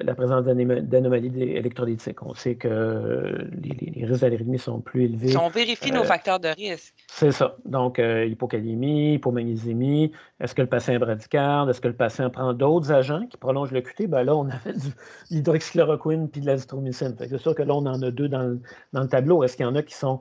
la 0.03 0.15
présence 0.15 0.45
d'anomalies 0.45 1.43
électrolytiques. 1.43 2.23
On 2.23 2.35
sait 2.35 2.57
que 2.57 3.49
les, 3.63 4.05
risques 4.05 4.21
d'alérémie 4.21 4.59
sont 4.59 4.81
plus 4.81 5.05
élevés. 5.05 5.37
On 5.37 5.49
vérifie 5.49 5.91
nos 5.91 6.05
facteurs 6.05 6.41
de 6.41 6.49
risque. 6.49 6.95
C'est 7.09 7.33
ça. 7.33 7.57
Donc, 7.65 7.99
hypocalémie, 7.99 9.15
hypomagnésémie, 9.15 10.13
est-ce 10.41 10.55
que 10.55 10.63
le 10.63 10.69
patient 10.69 10.95
est 10.95 10.99
bradycarde, 10.99 11.71
est-ce 11.71 11.81
que 11.81 11.89
le 11.89 11.95
patient 11.95 12.29
prend 12.29 12.53
d'autres 12.53 12.93
agents 12.93 13.27
qui 13.27 13.37
prolongent 13.37 13.73
le 13.73 13.81
QT? 13.81 14.09
Ben 14.09 14.25
là, 14.25 14.37
on 14.37 14.49
a 14.49 14.59
fait 14.59 14.73
de 14.73 14.93
l'hydroxychloroquine 15.31 16.29
puis 16.33 16.41
de 16.43 16.47
l'azithromycine. 16.47 17.15
C'est 17.19 17.39
sûr 17.39 17.55
que 17.55 17.63
là, 17.63 17.75
on 17.75 17.87
en 17.87 18.03
a 18.03 18.11
deux 18.11 18.29
dans 18.29 18.59
le, 18.93 19.09
tableau. 19.09 19.43
Est-ce 19.43 19.57
qu'il 19.57 19.65
y 19.65 19.69
en 19.69 19.75
a 19.75 19.83
qui 19.83 19.95
sont 19.95 20.21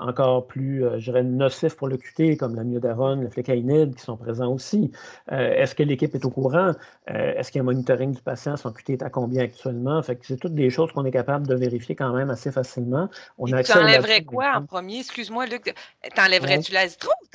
encore 0.00 0.46
plus, 0.46 0.84
je 0.98 1.04
dirais, 1.10 1.24
nocifs 1.24 1.76
pour 1.76 1.88
le 1.88 1.96
QT, 1.96 2.36
comme 2.36 2.54
la 2.54 2.64
myodarone, 2.64 3.22
le 3.22 3.28
flécaïnide, 3.28 3.94
qui 3.94 4.02
sont 4.02 4.16
présents 4.16 4.52
aussi? 4.52 4.90
Euh, 5.30 5.54
est-ce 5.54 5.74
que 5.74 5.82
l'équipe 5.82 6.14
est 6.14 6.24
au 6.24 6.30
courant? 6.30 6.72
Euh, 7.10 7.34
est-ce 7.36 7.50
qu'il 7.50 7.58
y 7.58 7.60
a 7.60 7.62
un 7.62 7.66
monitoring 7.66 8.12
du 8.12 8.22
patient? 8.22 8.51
QT 8.56 8.92
est 8.92 9.02
à 9.02 9.10
combien 9.10 9.42
actuellement? 9.44 10.02
Fait 10.02 10.16
que 10.16 10.26
c'est 10.26 10.36
toutes 10.36 10.54
des 10.54 10.70
choses 10.70 10.92
qu'on 10.92 11.04
est 11.04 11.10
capable 11.10 11.46
de 11.46 11.54
vérifier 11.54 11.94
quand 11.94 12.12
même 12.12 12.30
assez 12.30 12.52
facilement. 12.52 13.08
On 13.38 13.46
tu 13.46 13.54
enlèverais 13.72 14.22
quoi 14.24 14.52
en 14.54 14.64
premier? 14.64 15.00
Excuse-moi, 15.00 15.46
Luc. 15.46 15.74
T'enlèverais-tu 16.14 16.72
l'azitro 16.72 17.10
ou 17.22 17.26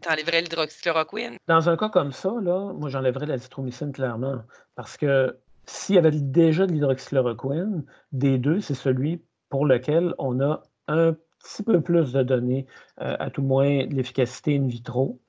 t'enlèverais 0.00 0.42
l'hydroxychloroquine? 0.42 1.36
Dans 1.48 1.68
un 1.68 1.76
cas 1.76 1.88
comme 1.88 2.12
ça, 2.12 2.32
là, 2.42 2.72
moi, 2.72 2.88
j'enlèverais 2.88 3.26
l'azithromycine 3.26 3.92
clairement. 3.92 4.42
Parce 4.74 4.96
que 4.96 5.36
s'il 5.66 5.96
y 5.96 5.98
avait 5.98 6.10
déjà 6.12 6.66
de 6.66 6.72
l'hydroxychloroquine, 6.72 7.84
des 8.12 8.38
deux, 8.38 8.60
c'est 8.60 8.74
celui 8.74 9.22
pour 9.48 9.66
lequel 9.66 10.14
on 10.18 10.40
a 10.40 10.62
un 10.88 11.14
petit 11.42 11.62
peu 11.62 11.80
plus 11.80 12.12
de 12.12 12.22
données, 12.22 12.66
euh, 13.00 13.16
à 13.18 13.30
tout 13.30 13.42
moins 13.42 13.86
de 13.86 13.94
l'efficacité 13.94 14.56
in 14.56 14.66
vitro 14.66 15.20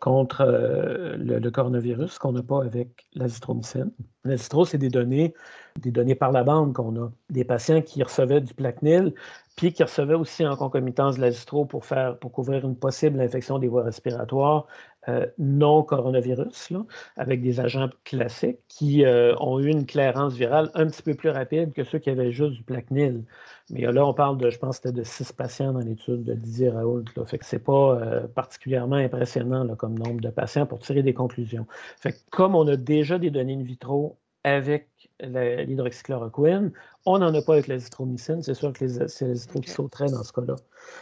contre 0.00 0.42
euh, 0.42 1.16
le, 1.16 1.50
coronavirus 1.50 2.18
qu'on 2.18 2.32
n'a 2.32 2.42
pas 2.42 2.62
avec 2.62 3.06
l'azithromycine. 3.14 3.90
L'azithro, 4.24 4.64
c'est 4.64 4.78
des 4.78 4.88
données, 4.88 5.34
des 5.80 5.90
données 5.90 6.14
par 6.14 6.32
la 6.32 6.44
bande 6.44 6.74
qu'on 6.74 6.96
a. 7.02 7.10
Des 7.30 7.44
patients 7.44 7.80
qui 7.80 8.02
recevaient 8.02 8.40
du 8.40 8.54
Plaquenil, 8.54 9.14
puis 9.56 9.72
qui 9.72 9.82
recevaient 9.82 10.14
aussi 10.14 10.46
en 10.46 10.56
concomitance 10.56 11.16
de 11.16 11.22
l'azithro 11.22 11.64
pour, 11.64 11.86
faire, 11.86 12.18
pour 12.18 12.32
couvrir 12.32 12.66
une 12.66 12.76
possible 12.76 13.20
infection 13.20 13.58
des 13.58 13.68
voies 13.68 13.84
respiratoires 13.84 14.66
euh, 15.08 15.26
non 15.38 15.82
coronavirus, 15.82 16.72
avec 17.16 17.42
des 17.42 17.60
agents 17.60 17.88
classiques 18.04 18.58
qui 18.68 19.04
euh, 19.04 19.34
ont 19.38 19.60
eu 19.60 19.68
une 19.68 19.86
clairance 19.86 20.34
virale 20.34 20.70
un 20.74 20.86
petit 20.86 21.02
peu 21.02 21.14
plus 21.14 21.30
rapide 21.30 21.72
que 21.72 21.84
ceux 21.84 21.98
qui 21.98 22.10
avaient 22.10 22.32
juste 22.32 22.52
du 22.54 22.62
Plaquenil. 22.62 23.24
Mais 23.70 23.82
là, 23.82 24.06
on 24.06 24.14
parle 24.14 24.38
de, 24.38 24.50
je 24.50 24.58
pense, 24.58 24.76
c'était 24.76 24.92
de 24.92 25.02
six 25.02 25.32
patients 25.32 25.72
dans 25.72 25.80
l'étude 25.80 26.24
de 26.24 26.34
Didier 26.34 26.70
Raoult. 26.70 27.04
Là. 27.16 27.24
Fait 27.24 27.38
que 27.38 27.44
c'est 27.44 27.58
pas 27.58 27.98
euh, 28.00 28.26
particulièrement 28.28 28.96
impressionnant 28.96 29.66
comme 29.76 29.98
nombre 29.98 30.20
de 30.20 30.30
patients 30.30 30.66
pour 30.66 30.80
tirer 30.80 31.02
des 31.02 31.14
conclusions. 31.14 31.66
Fait 31.98 32.12
que 32.12 32.18
comme 32.30 32.54
on 32.54 32.66
a 32.68 32.76
déjà 32.76 33.18
des 33.18 33.30
données 33.30 33.54
in 33.54 33.62
vitro 33.62 34.16
avec 34.46 34.86
l'hydroxychloroquine, 35.18 36.72
on 37.04 37.18
n'en 37.18 37.34
a 37.34 37.42
pas 37.42 37.54
avec 37.54 37.66
l'azithromycine. 37.66 38.44
C'est 38.44 38.54
sûr 38.54 38.72
que 38.72 38.86
c'est 39.08 39.26
l'azithro 39.26 39.60
qui 39.60 39.70
sauterait 39.70 40.06
dans 40.06 40.22
ce 40.22 40.32
cas-là. 40.32 40.54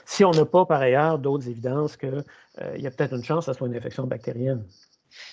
Si 0.07 0.25
on 0.25 0.31
n'a 0.31 0.47
pas, 0.47 0.65
par 0.65 0.81
ailleurs, 0.81 1.19
d'autres 1.19 1.47
évidences 1.47 1.99
qu'il 1.99 2.25
euh, 2.63 2.79
y 2.79 2.87
a 2.87 2.91
peut-être 2.91 3.13
une 3.15 3.23
chance 3.23 3.45
que 3.45 3.53
ce 3.53 3.59
soit 3.59 3.67
une 3.67 3.77
infection 3.77 4.07
bactérienne. 4.07 4.65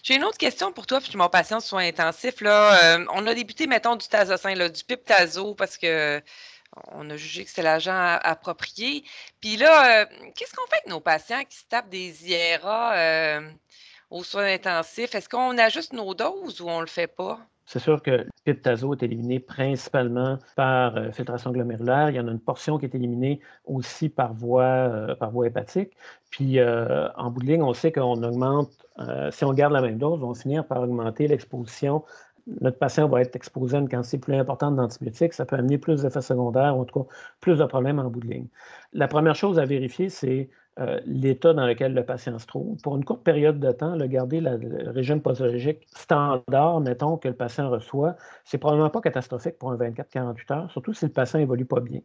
J'ai 0.03 0.15
une 0.15 0.25
autre 0.25 0.37
question 0.37 0.73
pour 0.73 0.85
toi, 0.87 0.99
puis 0.99 1.15
mon 1.15 1.29
patient 1.29 1.59
de 1.59 1.63
soins 1.63 1.87
intensifs. 1.87 2.41
Là, 2.41 2.97
euh, 2.97 3.05
on 3.13 3.25
a 3.27 3.33
débuté, 3.33 3.65
mettons, 3.65 3.95
du 3.95 4.07
tazocin, 4.09 4.55
du 4.55 4.83
piptazo, 4.83 5.55
parce 5.55 5.77
que 5.77 6.21
on 6.91 7.09
a 7.09 7.17
jugé 7.17 7.43
que 7.43 7.49
c'était 7.49 7.63
l'agent 7.63 8.17
approprié. 8.21 9.03
Puis 9.39 9.57
là, 9.57 10.01
euh, 10.01 10.05
qu'est-ce 10.35 10.53
qu'on 10.53 10.67
fait 10.67 10.75
avec 10.75 10.87
nos 10.87 10.99
patients 10.99 11.43
qui 11.49 11.57
se 11.57 11.65
tapent 11.65 11.89
des 11.89 12.29
IRA 12.29 12.93
euh, 12.95 13.51
aux 14.11 14.23
soins 14.23 14.53
intensifs? 14.53 15.15
Est-ce 15.15 15.29
qu'on 15.29 15.57
ajuste 15.57 15.93
nos 15.93 16.13
doses 16.13 16.61
ou 16.61 16.69
on 16.69 16.77
ne 16.77 16.81
le 16.81 16.87
fait 16.87 17.07
pas? 17.07 17.39
C'est 17.65 17.79
sûr 17.79 18.01
que 18.01 18.11
le 18.11 18.27
piptazo 18.43 18.93
est 18.93 19.03
éliminé 19.03 19.39
principalement 19.39 20.37
par 20.55 20.97
euh, 20.97 21.11
filtration 21.11 21.51
glomérulaire. 21.51 22.09
Il 22.09 22.17
y 22.17 22.19
en 22.19 22.27
a 22.27 22.31
une 22.31 22.39
portion 22.39 22.77
qui 22.77 22.85
est 22.85 22.93
éliminée 22.93 23.39
aussi 23.65 24.09
par 24.09 24.33
voie, 24.33 25.15
par 25.19 25.31
voie 25.31 25.47
hépatique. 25.47 25.91
Puis 26.29 26.59
en 26.61 27.29
bout 27.29 27.41
de 27.41 27.45
ligne, 27.45 27.63
on 27.63 27.73
sait 27.73 27.91
qu'on 27.91 28.23
augmente, 28.23 28.85
si 29.31 29.43
on 29.43 29.53
garde 29.53 29.73
la 29.73 29.81
même 29.81 29.97
dose, 29.97 30.23
on 30.23 30.31
va 30.31 30.39
finir 30.39 30.65
par 30.65 30.81
augmenter 30.81 31.27
l'exposition 31.27 32.03
notre 32.61 32.77
patient 32.77 33.07
va 33.07 33.21
être 33.21 33.35
exposé 33.35 33.77
à 33.77 33.79
une 33.79 33.89
quantité 33.89 34.17
plus 34.17 34.35
importante 34.35 34.75
d'antibiotiques, 34.75 35.33
ça 35.33 35.45
peut 35.45 35.55
amener 35.55 35.77
plus 35.77 36.01
d'effets 36.01 36.21
secondaires, 36.21 36.77
ou 36.77 36.81
en 36.81 36.85
tout 36.85 37.03
cas 37.03 37.09
plus 37.39 37.57
de 37.57 37.65
problèmes 37.65 37.99
en 37.99 38.09
bout 38.09 38.19
de 38.19 38.27
ligne. 38.27 38.47
La 38.93 39.07
première 39.07 39.35
chose 39.35 39.59
à 39.59 39.65
vérifier, 39.65 40.09
c'est 40.09 40.49
euh, 40.79 40.99
l'état 41.05 41.53
dans 41.53 41.67
lequel 41.67 41.93
le 41.93 42.05
patient 42.05 42.39
se 42.39 42.47
trouve. 42.47 42.77
Pour 42.81 42.95
une 42.95 43.03
courte 43.03 43.23
période 43.23 43.59
de 43.59 43.71
temps, 43.71 43.95
le 43.95 44.07
garder 44.07 44.39
le 44.39 44.89
régime 44.89 45.21
posologique 45.21 45.85
standard, 45.95 46.79
mettons, 46.79 47.17
que 47.17 47.27
le 47.27 47.35
patient 47.35 47.69
reçoit, 47.69 48.15
c'est 48.45 48.57
probablement 48.57 48.89
pas 48.89 49.01
catastrophique 49.01 49.57
pour 49.59 49.71
un 49.71 49.77
24-48 49.77 50.53
heures, 50.53 50.71
surtout 50.71 50.93
si 50.93 51.05
le 51.05 51.11
patient 51.11 51.39
évolue 51.39 51.65
pas 51.65 51.81
bien. 51.81 51.99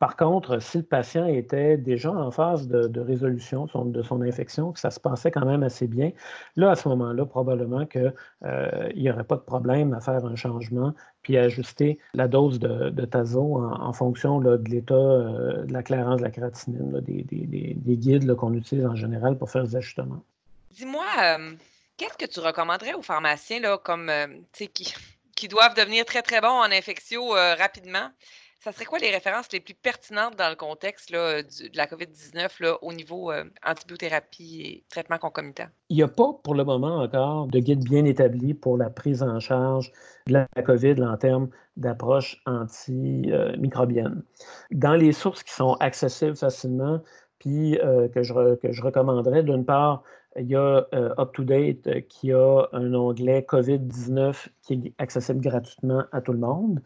Par 0.00 0.16
contre, 0.16 0.62
si 0.62 0.78
le 0.78 0.82
patient 0.82 1.26
était 1.26 1.76
déjà 1.76 2.10
en 2.10 2.30
phase 2.30 2.68
de, 2.68 3.00
résolution 3.00 3.66
de 3.84 4.02
son 4.02 4.22
infection, 4.22 4.72
que 4.72 4.80
ça 4.80 4.90
se 4.90 4.98
passait 4.98 5.30
quand 5.30 5.44
même 5.44 5.62
assez 5.62 5.86
bien, 5.86 6.10
là, 6.56 6.70
à 6.70 6.74
ce 6.74 6.88
moment-là, 6.88 7.26
probablement 7.26 7.84
qu'il 7.84 8.14
euh, 8.44 8.92
n'y 8.94 9.10
aurait 9.10 9.24
pas 9.24 9.36
de 9.36 9.42
problème 9.42 9.92
à 9.92 10.00
faire 10.00 10.24
un 10.24 10.36
changement 10.36 10.94
puis 11.20 11.36
à 11.36 11.42
ajuster 11.42 11.98
la 12.14 12.28
dose 12.28 12.58
de, 12.58 13.04
tazo 13.04 13.62
en, 13.62 13.92
fonction 13.92 14.40
de 14.40 14.58
l'état 14.70 14.94
euh, 14.94 15.66
de 15.66 15.72
la 15.72 15.82
clairance 15.82 16.20
de 16.20 16.24
la 16.24 16.30
créatinine, 16.30 16.98
des, 17.00 17.96
guides 17.96 18.34
qu'on 18.36 18.54
utilise 18.54 18.86
en 18.86 18.96
général 18.96 19.36
pour 19.36 19.50
faire 19.50 19.64
des 19.64 19.76
ajustements. 19.76 20.24
Dis-moi, 20.70 21.04
euh, 21.22 21.52
qu'est-ce 21.98 22.16
que 22.16 22.24
tu 22.24 22.40
recommanderais 22.40 22.94
aux 22.94 23.02
pharmaciens 23.02 23.60
là, 23.60 23.76
comme, 23.76 24.10
qui, 24.54 24.94
qui 25.36 25.48
doivent 25.48 25.74
devenir 25.74 26.06
très, 26.06 26.22
très 26.22 26.40
bons 26.40 26.48
en 26.48 26.70
infectio 26.72 27.32
rapidement? 27.58 28.08
Ça 28.62 28.72
serait 28.72 28.84
quoi 28.84 28.98
les 28.98 29.10
références 29.10 29.50
les 29.54 29.60
plus 29.60 29.72
pertinentes 29.72 30.36
dans 30.36 30.50
le 30.50 30.54
contexte 30.54 31.10
de 31.10 31.42
la 31.74 31.86
COVID-19 31.86 32.76
au 32.82 32.92
niveau 32.92 33.32
euh, 33.32 33.44
antibiothérapie 33.66 34.60
et 34.62 34.84
traitement 34.90 35.16
concomitant? 35.16 35.68
Il 35.88 35.96
n'y 35.96 36.02
a 36.02 36.08
pas 36.08 36.34
pour 36.44 36.54
le 36.54 36.64
moment 36.64 36.98
encore 36.98 37.46
de 37.46 37.58
guide 37.58 37.82
bien 37.82 38.04
établi 38.04 38.52
pour 38.52 38.76
la 38.76 38.90
prise 38.90 39.22
en 39.22 39.40
charge 39.40 39.90
de 40.26 40.34
la 40.34 40.46
COVID 40.62 41.02
en 41.02 41.16
termes 41.16 41.48
d'approche 41.78 42.42
antimicrobienne. 42.44 44.22
Dans 44.70 44.94
les 44.94 45.12
sources 45.12 45.42
qui 45.42 45.54
sont 45.54 45.72
accessibles 45.80 46.36
facilement, 46.36 47.00
puis 47.38 47.78
euh, 47.78 48.08
que, 48.08 48.22
je, 48.22 48.56
que 48.56 48.72
je 48.72 48.82
recommanderais, 48.82 49.42
d'une 49.42 49.64
part, 49.64 50.02
il 50.36 50.46
y 50.46 50.54
a 50.54 50.86
euh, 50.94 51.14
UpToDate 51.18 52.06
qui 52.08 52.32
a 52.32 52.68
un 52.72 52.94
onglet 52.94 53.40
COVID-19 53.48 54.48
qui 54.62 54.74
est 54.74 54.94
accessible 54.98 55.40
gratuitement 55.40 56.04
à 56.12 56.20
tout 56.20 56.32
le 56.32 56.38
monde. 56.38 56.80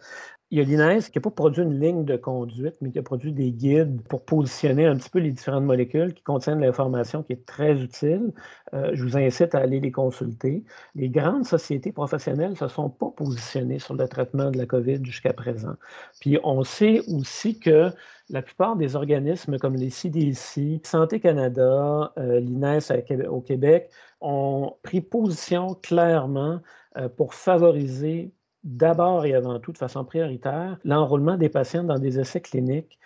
Il 0.55 0.59
y 0.59 0.61
a 0.61 0.65
l'INES 0.65 1.01
qui 1.11 1.19
n'a 1.19 1.21
pas 1.21 1.33
produit 1.33 1.65
une 1.65 1.81
ligne 1.81 2.05
de 2.05 2.17
conduite, 2.17 2.77
mais 2.81 2.93
qui 2.93 3.01
a 3.01 3.03
produit 3.03 3.33
des 3.33 3.51
guides 3.51 4.01
pour 4.03 4.25
positionner 4.25 4.87
un 4.87 4.97
petit 4.97 5.11
peu 5.11 5.19
les 5.19 5.33
différentes 5.33 5.65
molécules 5.65 6.15
qui 6.15 6.23
contiennent 6.23 6.61
l'information 6.61 7.25
qui 7.25 7.33
est 7.33 7.45
très 7.45 7.77
utile. 7.81 8.33
Euh, 8.73 8.93
je 8.95 9.03
vous 9.03 9.17
incite 9.17 9.57
à 9.57 9.59
aller 9.59 9.81
les 9.81 9.91
consulter. 9.91 10.63
Les 10.95 11.09
grandes 11.09 11.45
sociétés 11.45 11.91
professionnelles 11.91 12.51
ne 12.51 12.55
se 12.55 12.69
sont 12.69 12.89
pas 12.89 13.11
positionnées 13.11 13.81
sur 13.81 13.95
le 13.95 14.07
traitement 14.07 14.53
de 14.53 14.57
la 14.57 14.67
COVID 14.67 15.05
jusqu'à 15.05 15.33
présent. 15.33 15.75
Puis 16.21 16.39
on 16.45 16.63
sait 16.63 17.01
aussi 17.09 17.59
que 17.59 17.91
la 18.31 18.41
plupart 18.41 18.77
des 18.77 18.95
organismes 18.95 19.59
comme 19.59 19.75
les 19.75 19.91
CDC, 19.91 20.83
Santé 20.85 21.19
Canada, 21.19 22.13
euh, 22.17 22.39
l'INES 22.39 22.79
au 23.29 23.41
Québec 23.41 23.91
ont 24.21 24.77
pris 24.85 25.01
position 25.01 25.75
clairement 25.83 26.61
euh, 26.97 27.09
pour 27.09 27.35
favoriser 27.35 28.33
d'abord 28.65 29.27
et 29.27 29.35
avant 29.35 29.59
tout, 29.61 29.73
de 29.73 29.79
façon 29.79 30.05
prioritaire, 30.05 30.79
l'enrôlement 30.85 31.37
des 31.37 31.49
patients 31.49 31.85
dans 31.85 31.99
des 31.99 32.19
essais 32.19 32.41
cliniques 32.41 32.99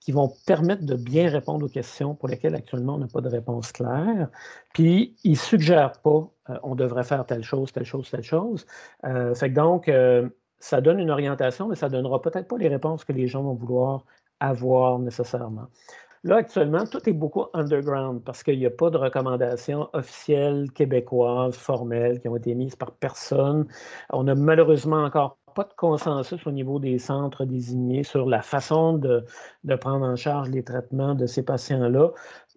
qui 0.00 0.12
vont 0.12 0.30
permettre 0.46 0.84
de 0.84 0.96
bien 0.96 1.30
répondre 1.30 1.64
aux 1.64 1.68
questions 1.68 2.14
pour 2.14 2.28
lesquelles 2.28 2.54
actuellement 2.54 2.96
on 2.96 2.98
n'a 2.98 3.06
pas 3.06 3.22
de 3.22 3.28
réponse 3.28 3.72
claire. 3.72 4.28
Puis, 4.74 5.16
ils 5.24 5.32
ne 5.32 5.36
suggèrent 5.36 6.00
pas 6.02 6.28
euh, 6.50 6.58
on 6.62 6.74
devrait 6.74 7.04
faire 7.04 7.24
telle 7.26 7.42
chose, 7.42 7.72
telle 7.72 7.84
chose, 7.84 8.10
telle 8.10 8.22
chose. 8.22 8.66
Euh, 9.04 9.34
donc, 9.48 9.88
euh, 9.88 10.28
ça 10.58 10.80
donne 10.80 10.98
une 10.98 11.10
orientation, 11.10 11.68
mais 11.68 11.76
ça 11.76 11.88
ne 11.88 11.92
donnera 11.92 12.20
peut-être 12.20 12.48
pas 12.48 12.58
les 12.58 12.68
réponses 12.68 13.04
que 13.04 13.12
les 13.12 13.28
gens 13.28 13.42
vont 13.42 13.54
vouloir 13.54 14.04
avoir 14.40 14.98
nécessairement. 14.98 15.68
Là, 16.24 16.36
actuellement, 16.36 16.86
tout 16.86 17.06
est 17.06 17.12
beaucoup 17.12 17.44
underground 17.52 18.22
parce 18.24 18.42
qu'il 18.42 18.58
n'y 18.58 18.64
a 18.64 18.70
pas 18.70 18.88
de 18.88 18.96
recommandations 18.96 19.90
officielles 19.92 20.72
québécoises, 20.72 21.54
formelles, 21.54 22.18
qui 22.20 22.28
ont 22.28 22.36
été 22.36 22.54
mises 22.54 22.76
par 22.76 22.92
personne. 22.92 23.66
On 24.10 24.24
n'a 24.24 24.34
malheureusement 24.34 25.04
encore 25.04 25.36
pas 25.54 25.64
de 25.64 25.74
consensus 25.76 26.46
au 26.46 26.50
niveau 26.50 26.78
des 26.78 26.98
centres 26.98 27.44
désignés 27.44 28.02
sur 28.02 28.26
la 28.26 28.40
façon 28.42 28.94
de, 28.94 29.24
prendre 29.80 30.04
en 30.04 30.16
charge 30.16 30.48
les 30.50 30.64
traitements 30.64 31.14
de 31.14 31.26
ces 31.26 31.44
patients-là. 31.44 32.10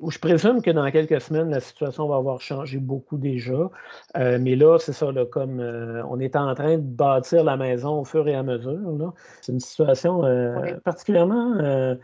Je 0.07 0.17
présume 0.19 0.61
que 0.61 0.71
dans 0.71 0.89
quelques 0.89 1.19
semaines, 1.21 1.49
la 1.49 1.59
situation 1.59 2.07
va 2.07 2.15
avoir 2.15 2.39
changé 2.41 2.79
beaucoup 2.79 3.17
déjà. 3.17 3.69
Euh, 4.17 4.39
mais 4.41 4.55
là, 4.55 4.77
c'est 4.79 4.93
ça, 4.93 5.07
comme 5.31 5.59
euh, 5.59 6.03
on 6.09 6.19
est 6.19 6.35
en 6.35 6.53
train 6.55 6.77
de 6.77 6.83
bâtir 6.83 7.43
la 7.43 7.57
maison 7.57 7.99
au 7.99 8.05
fur 8.05 8.27
et 8.27 8.35
à 8.35 8.43
mesure. 8.43 9.13
C'est 9.41 9.51
une 9.51 9.59
situation 9.59 10.23
euh, 10.23 10.75
particulièrement 10.83 11.97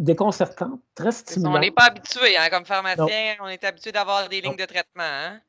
déconcertante, 0.00 0.80
très 0.94 1.12
stimulante. 1.12 1.56
On 1.56 1.60
n'est 1.60 1.70
pas 1.70 1.84
habitué, 1.84 2.36
hein, 2.36 2.48
comme 2.50 2.64
pharmacien, 2.64 3.36
on 3.40 3.48
est 3.48 3.62
habitué 3.62 3.92
d'avoir 3.92 4.28
des 4.28 4.40
lignes 4.40 4.56
de 4.56 4.64
traitement. 4.64 5.02
Hein? 5.02 5.40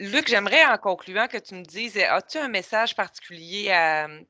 Luc, 0.00 0.28
j'aimerais 0.28 0.64
en 0.64 0.78
concluant 0.78 1.26
que 1.26 1.36
tu 1.36 1.54
me 1.54 1.62
dises, 1.62 1.98
as-tu 1.98 2.38
un 2.38 2.48
message 2.48 2.96
particulier 2.96 3.70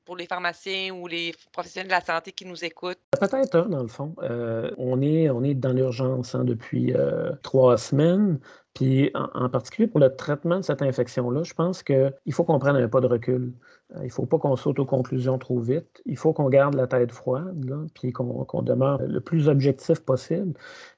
pour 0.05 0.17
les 0.17 0.27
pharmaciens 0.27 0.93
ou 0.93 1.07
les 1.07 1.33
professionnels 1.53 1.87
de 1.87 1.93
la 1.93 2.01
santé 2.01 2.33
qui 2.33 2.45
nous 2.45 2.65
écoutent? 2.65 2.99
Peut-être 3.13 3.55
un, 3.55 3.69
dans 3.69 3.83
le 3.83 3.89
fond. 3.89 4.17
Euh, 4.21 4.73
on, 4.79 5.01
est, 5.01 5.31
on 5.31 5.45
est 5.45 5.55
dans 5.55 5.73
l'urgence 5.73 6.35
hein, 6.35 6.43
depuis 6.43 6.93
euh, 6.93 7.31
trois 7.45 7.79
semaines. 7.79 8.41
Puis 8.75 9.13
en, 9.15 9.49
particulier 9.49 9.87
pour 9.87 10.01
le 10.01 10.15
traitement 10.15 10.59
de 10.59 10.65
cette 10.65 10.83
infection-là, 10.83 11.43
je 11.45 11.55
pense 11.55 11.83
qu'il 11.83 12.33
faut 12.33 12.45
qu'on 12.45 12.59
prenne 12.59 12.77
un 12.77 12.89
pas 12.89 13.01
de 13.01 13.07
recul. 13.07 13.53
Euh, 13.95 13.99
il 14.01 14.07
ne 14.07 14.11
faut 14.11 14.27
pas 14.27 14.39
qu'on 14.39 14.57
saute 14.57 14.79
aux 14.81 14.87
conclusions 14.87 15.39
trop 15.39 15.61
vite. 15.61 16.03
Il 16.07 16.17
faut 16.17 16.33
qu'on 16.33 16.49
garde 16.49 16.75
la 16.75 16.87
tête 16.89 17.13
froide, 17.13 17.89
puis 17.95 18.13
qu'on 18.13 18.63
demeure 18.63 19.01
le 19.03 19.21
plus 19.21 19.49
objectif 19.49 20.01
possible. 20.01 20.55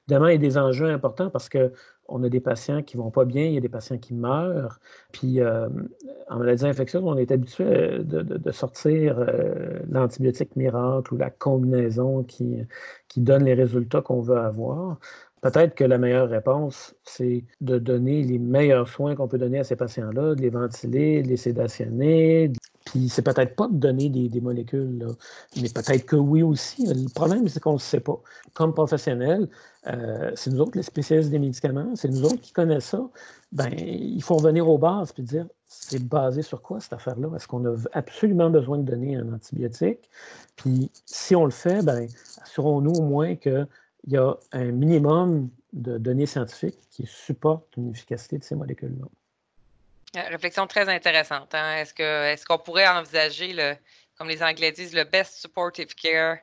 Évidemment, 0.07 0.27
il 0.27 0.33
y 0.33 0.35
a 0.35 0.37
des 0.37 0.57
enjeux 0.57 0.89
importants 0.89 1.29
parce 1.29 1.49
qu'on 2.07 2.23
a 2.23 2.29
des 2.29 2.39
patients 2.39 2.83
qui 2.83 2.97
ne 2.97 3.03
vont 3.03 3.11
pas 3.11 3.25
bien, 3.25 3.45
il 3.45 3.53
y 3.53 3.57
a 3.57 3.61
des 3.61 3.69
patients 3.69 3.97
qui 3.97 4.13
meurent. 4.13 4.79
Puis 5.11 5.39
euh, 5.39 5.69
en 6.29 6.39
maladie 6.39 6.65
infectieuse, 6.65 7.03
on 7.03 7.17
est 7.17 7.31
habitué 7.31 7.65
euh, 7.65 8.03
de, 8.03 8.51
sortir 8.51 9.25
l'antibiotique 9.89 10.55
miracle 10.55 11.13
ou 11.13 11.17
la 11.17 11.29
combinaison 11.29 12.23
qui 12.23 12.67
donne 13.17 13.45
les 13.45 13.53
résultats 13.53 14.01
qu'on 14.01 14.21
veut 14.21 14.37
avoir. 14.37 14.99
Peut-être 15.43 15.75
que 15.75 15.83
la 15.83 15.97
meilleure 15.97 16.29
réponse, 16.29 16.95
c'est 17.03 17.43
de 17.59 17.77
donner 17.77 18.23
les 18.23 18.39
meilleurs 18.39 18.87
soins 18.87 19.13
qu'on 19.13 19.27
peut 19.27 19.37
donner 19.37 19.59
à 19.59 19.65
ces 19.65 19.75
patients-là, 19.75 20.35
de 20.35 20.41
les 20.41 20.49
ventiler, 20.49 21.21
de 21.21 21.27
les 21.27 21.35
sédationner. 21.35 22.53
Puis 22.85 23.09
c'est 23.09 23.23
peut-être 23.23 23.53
pas 23.57 23.67
de 23.67 23.75
donner 23.75 24.07
des, 24.07 24.39
molécules, 24.39 25.05
mais 25.61 25.67
peut-être 25.67 26.05
que 26.05 26.15
oui 26.15 26.43
aussi. 26.43 26.85
Le 26.85 27.13
problème, 27.13 27.49
c'est 27.49 27.59
qu'on 27.59 27.71
ne 27.71 27.75
le 27.75 27.81
sait 27.81 27.99
pas. 27.99 28.21
Comme 28.53 28.73
professionnels, 28.73 29.49
euh, 29.87 30.31
c'est 30.35 30.49
nous 30.49 30.61
autres 30.61 30.77
les 30.77 30.83
spécialistes 30.83 31.29
des 31.29 31.39
médicaments, 31.39 31.93
c'est 31.95 32.07
nous 32.07 32.23
autres 32.23 32.39
qui 32.39 32.53
connaissent 32.53 32.85
ça. 32.85 33.05
Ben, 33.51 33.69
il 33.77 34.23
faut 34.23 34.35
revenir 34.35 34.69
aux 34.69 34.77
bases 34.77 35.11
puis 35.11 35.23
dire 35.23 35.45
c'est 35.67 36.07
basé 36.07 36.41
sur 36.41 36.61
quoi 36.61 36.79
cette 36.79 36.93
affaire-là? 36.93 37.29
Est-ce 37.35 37.47
qu'on 37.47 37.65
a 37.65 37.75
absolument 37.91 38.49
besoin 38.49 38.77
de 38.77 38.83
donner 38.83 39.17
un 39.17 39.33
antibiotique? 39.33 40.09
Puis 40.55 40.89
si 41.05 41.35
on 41.35 41.43
le 41.43 41.51
fait, 41.51 41.83
ben, 41.83 42.07
assurons-nous 42.41 42.93
au 42.93 43.01
moins 43.01 43.35
que 43.35 43.67
il 44.05 44.13
y 44.13 44.17
a 44.17 44.35
un 44.51 44.71
minimum 44.71 45.49
de 45.71 45.97
données 45.97 46.25
scientifiques 46.25 46.79
qui 46.91 47.05
supportent 47.05 47.75
une 47.77 47.91
efficacité 47.91 48.37
de 48.37 48.43
ces 48.43 48.55
molécules-là. 48.55 49.05
Euh, 50.15 50.29
réflexion 50.29 50.67
très 50.67 50.87
intéressante. 50.89 51.55
Hein. 51.55 51.77
Est-ce 51.77 51.93
qu'on 51.93 52.55
est 52.55 52.63
pourrait 52.63 52.87
envisager, 52.87 53.53
le, 53.53 53.75
comme 54.17 54.27
les 54.27 54.43
Anglais 54.43 54.71
disent, 54.71 54.93
le 54.93 55.05
best 55.05 55.35
supportive 55.35 55.95
care 55.95 56.37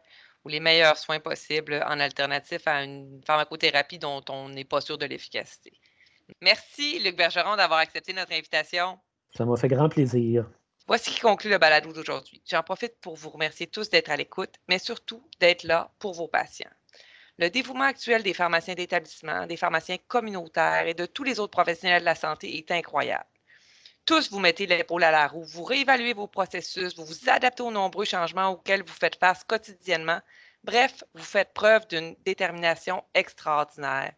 ou 0.45 0.49
les 0.49 0.59
meilleurs 0.59 0.97
soins 0.97 1.21
possibles 1.21 1.85
en 1.87 2.01
alternatif 2.01 2.67
à 2.67 2.83
une 2.83 3.21
pharmacothérapie 3.25 3.99
dont 3.99 4.25
on 4.29 4.49
n'est 4.49 4.65
pas 4.65 4.81
sûr 4.81 4.99
de 4.99 5.07
l'efficacité? 5.07 5.73
Merci, 6.41 6.99
Luc 7.01 7.17
Bergeron, 7.17 7.57
d'avoir 7.57 7.81
accepté 7.81 8.13
notre 8.13 8.33
invitation. 8.33 8.99
Ça 9.37 9.45
m'a 9.45 9.57
fait 9.57 9.69
grand 9.69 9.89
plaisir. 9.89 10.51
Voici 10.89 11.13
qui 11.13 11.21
conclut 11.21 11.51
le 11.51 11.59
balado 11.59 11.93
d'aujourd'hui. 11.93 12.43
J'en 12.51 12.63
profite 12.65 12.97
pour 13.01 13.15
vous 13.15 13.31
remercier 13.31 13.69
tous 13.69 13.91
d'être 13.91 14.11
à 14.11 14.17
l'écoute, 14.17 14.55
mais 14.69 14.79
surtout 14.79 15.23
d'être 15.39 15.63
là 15.63 15.93
pour 16.01 16.15
vos 16.15 16.27
patients. 16.27 16.71
Le 17.41 17.49
dévouement 17.49 17.85
actuel 17.85 18.23
des 18.23 18.35
pharmaciens 18.35 18.75
d'établissement, 18.75 19.47
des 19.47 19.57
pharmaciens 19.57 19.97
communautaires 20.09 20.87
et 20.87 20.93
de 20.93 21.07
tous 21.07 21.25
les 21.25 21.41
autres 21.41 21.53
professionnels 21.53 22.01
de 22.01 22.05
la 22.05 22.15
santé 22.15 22.59
est 22.59 22.71
incroyable. 22.71 23.25
Tous 24.05 24.31
vous 24.31 24.41
mettez 24.41 24.67
l'épaule 24.67 25.05
à 25.05 25.11
la 25.11 25.27
roue, 25.27 25.45
vous 25.45 25.65
réévaluez 25.65 26.13
vos 26.13 26.27
processus, 26.27 26.95
vous 26.97 27.07
vous 27.07 27.31
adaptez 27.31 27.63
aux 27.63 27.71
nombreux 27.71 28.05
changements 28.05 28.51
auxquels 28.51 28.83
vous 28.83 28.93
faites 28.93 29.17
face 29.17 29.43
quotidiennement. 29.45 30.21
Bref, 30.65 31.03
vous 31.15 31.25
faites 31.25 31.55
preuve 31.55 31.89
d'une 31.89 32.15
détermination 32.27 33.03
extraordinaire. 33.15 34.13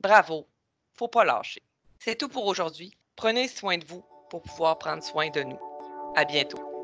Bravo, 0.00 0.46
faut 0.92 1.08
pas 1.08 1.24
lâcher. 1.24 1.62
C'est 1.98 2.16
tout 2.16 2.28
pour 2.28 2.44
aujourd'hui. 2.44 2.94
Prenez 3.16 3.48
soin 3.48 3.78
de 3.78 3.86
vous 3.86 4.04
pour 4.28 4.42
pouvoir 4.42 4.78
prendre 4.78 5.02
soin 5.02 5.30
de 5.30 5.42
nous. 5.44 5.58
À 6.14 6.26
bientôt. 6.26 6.75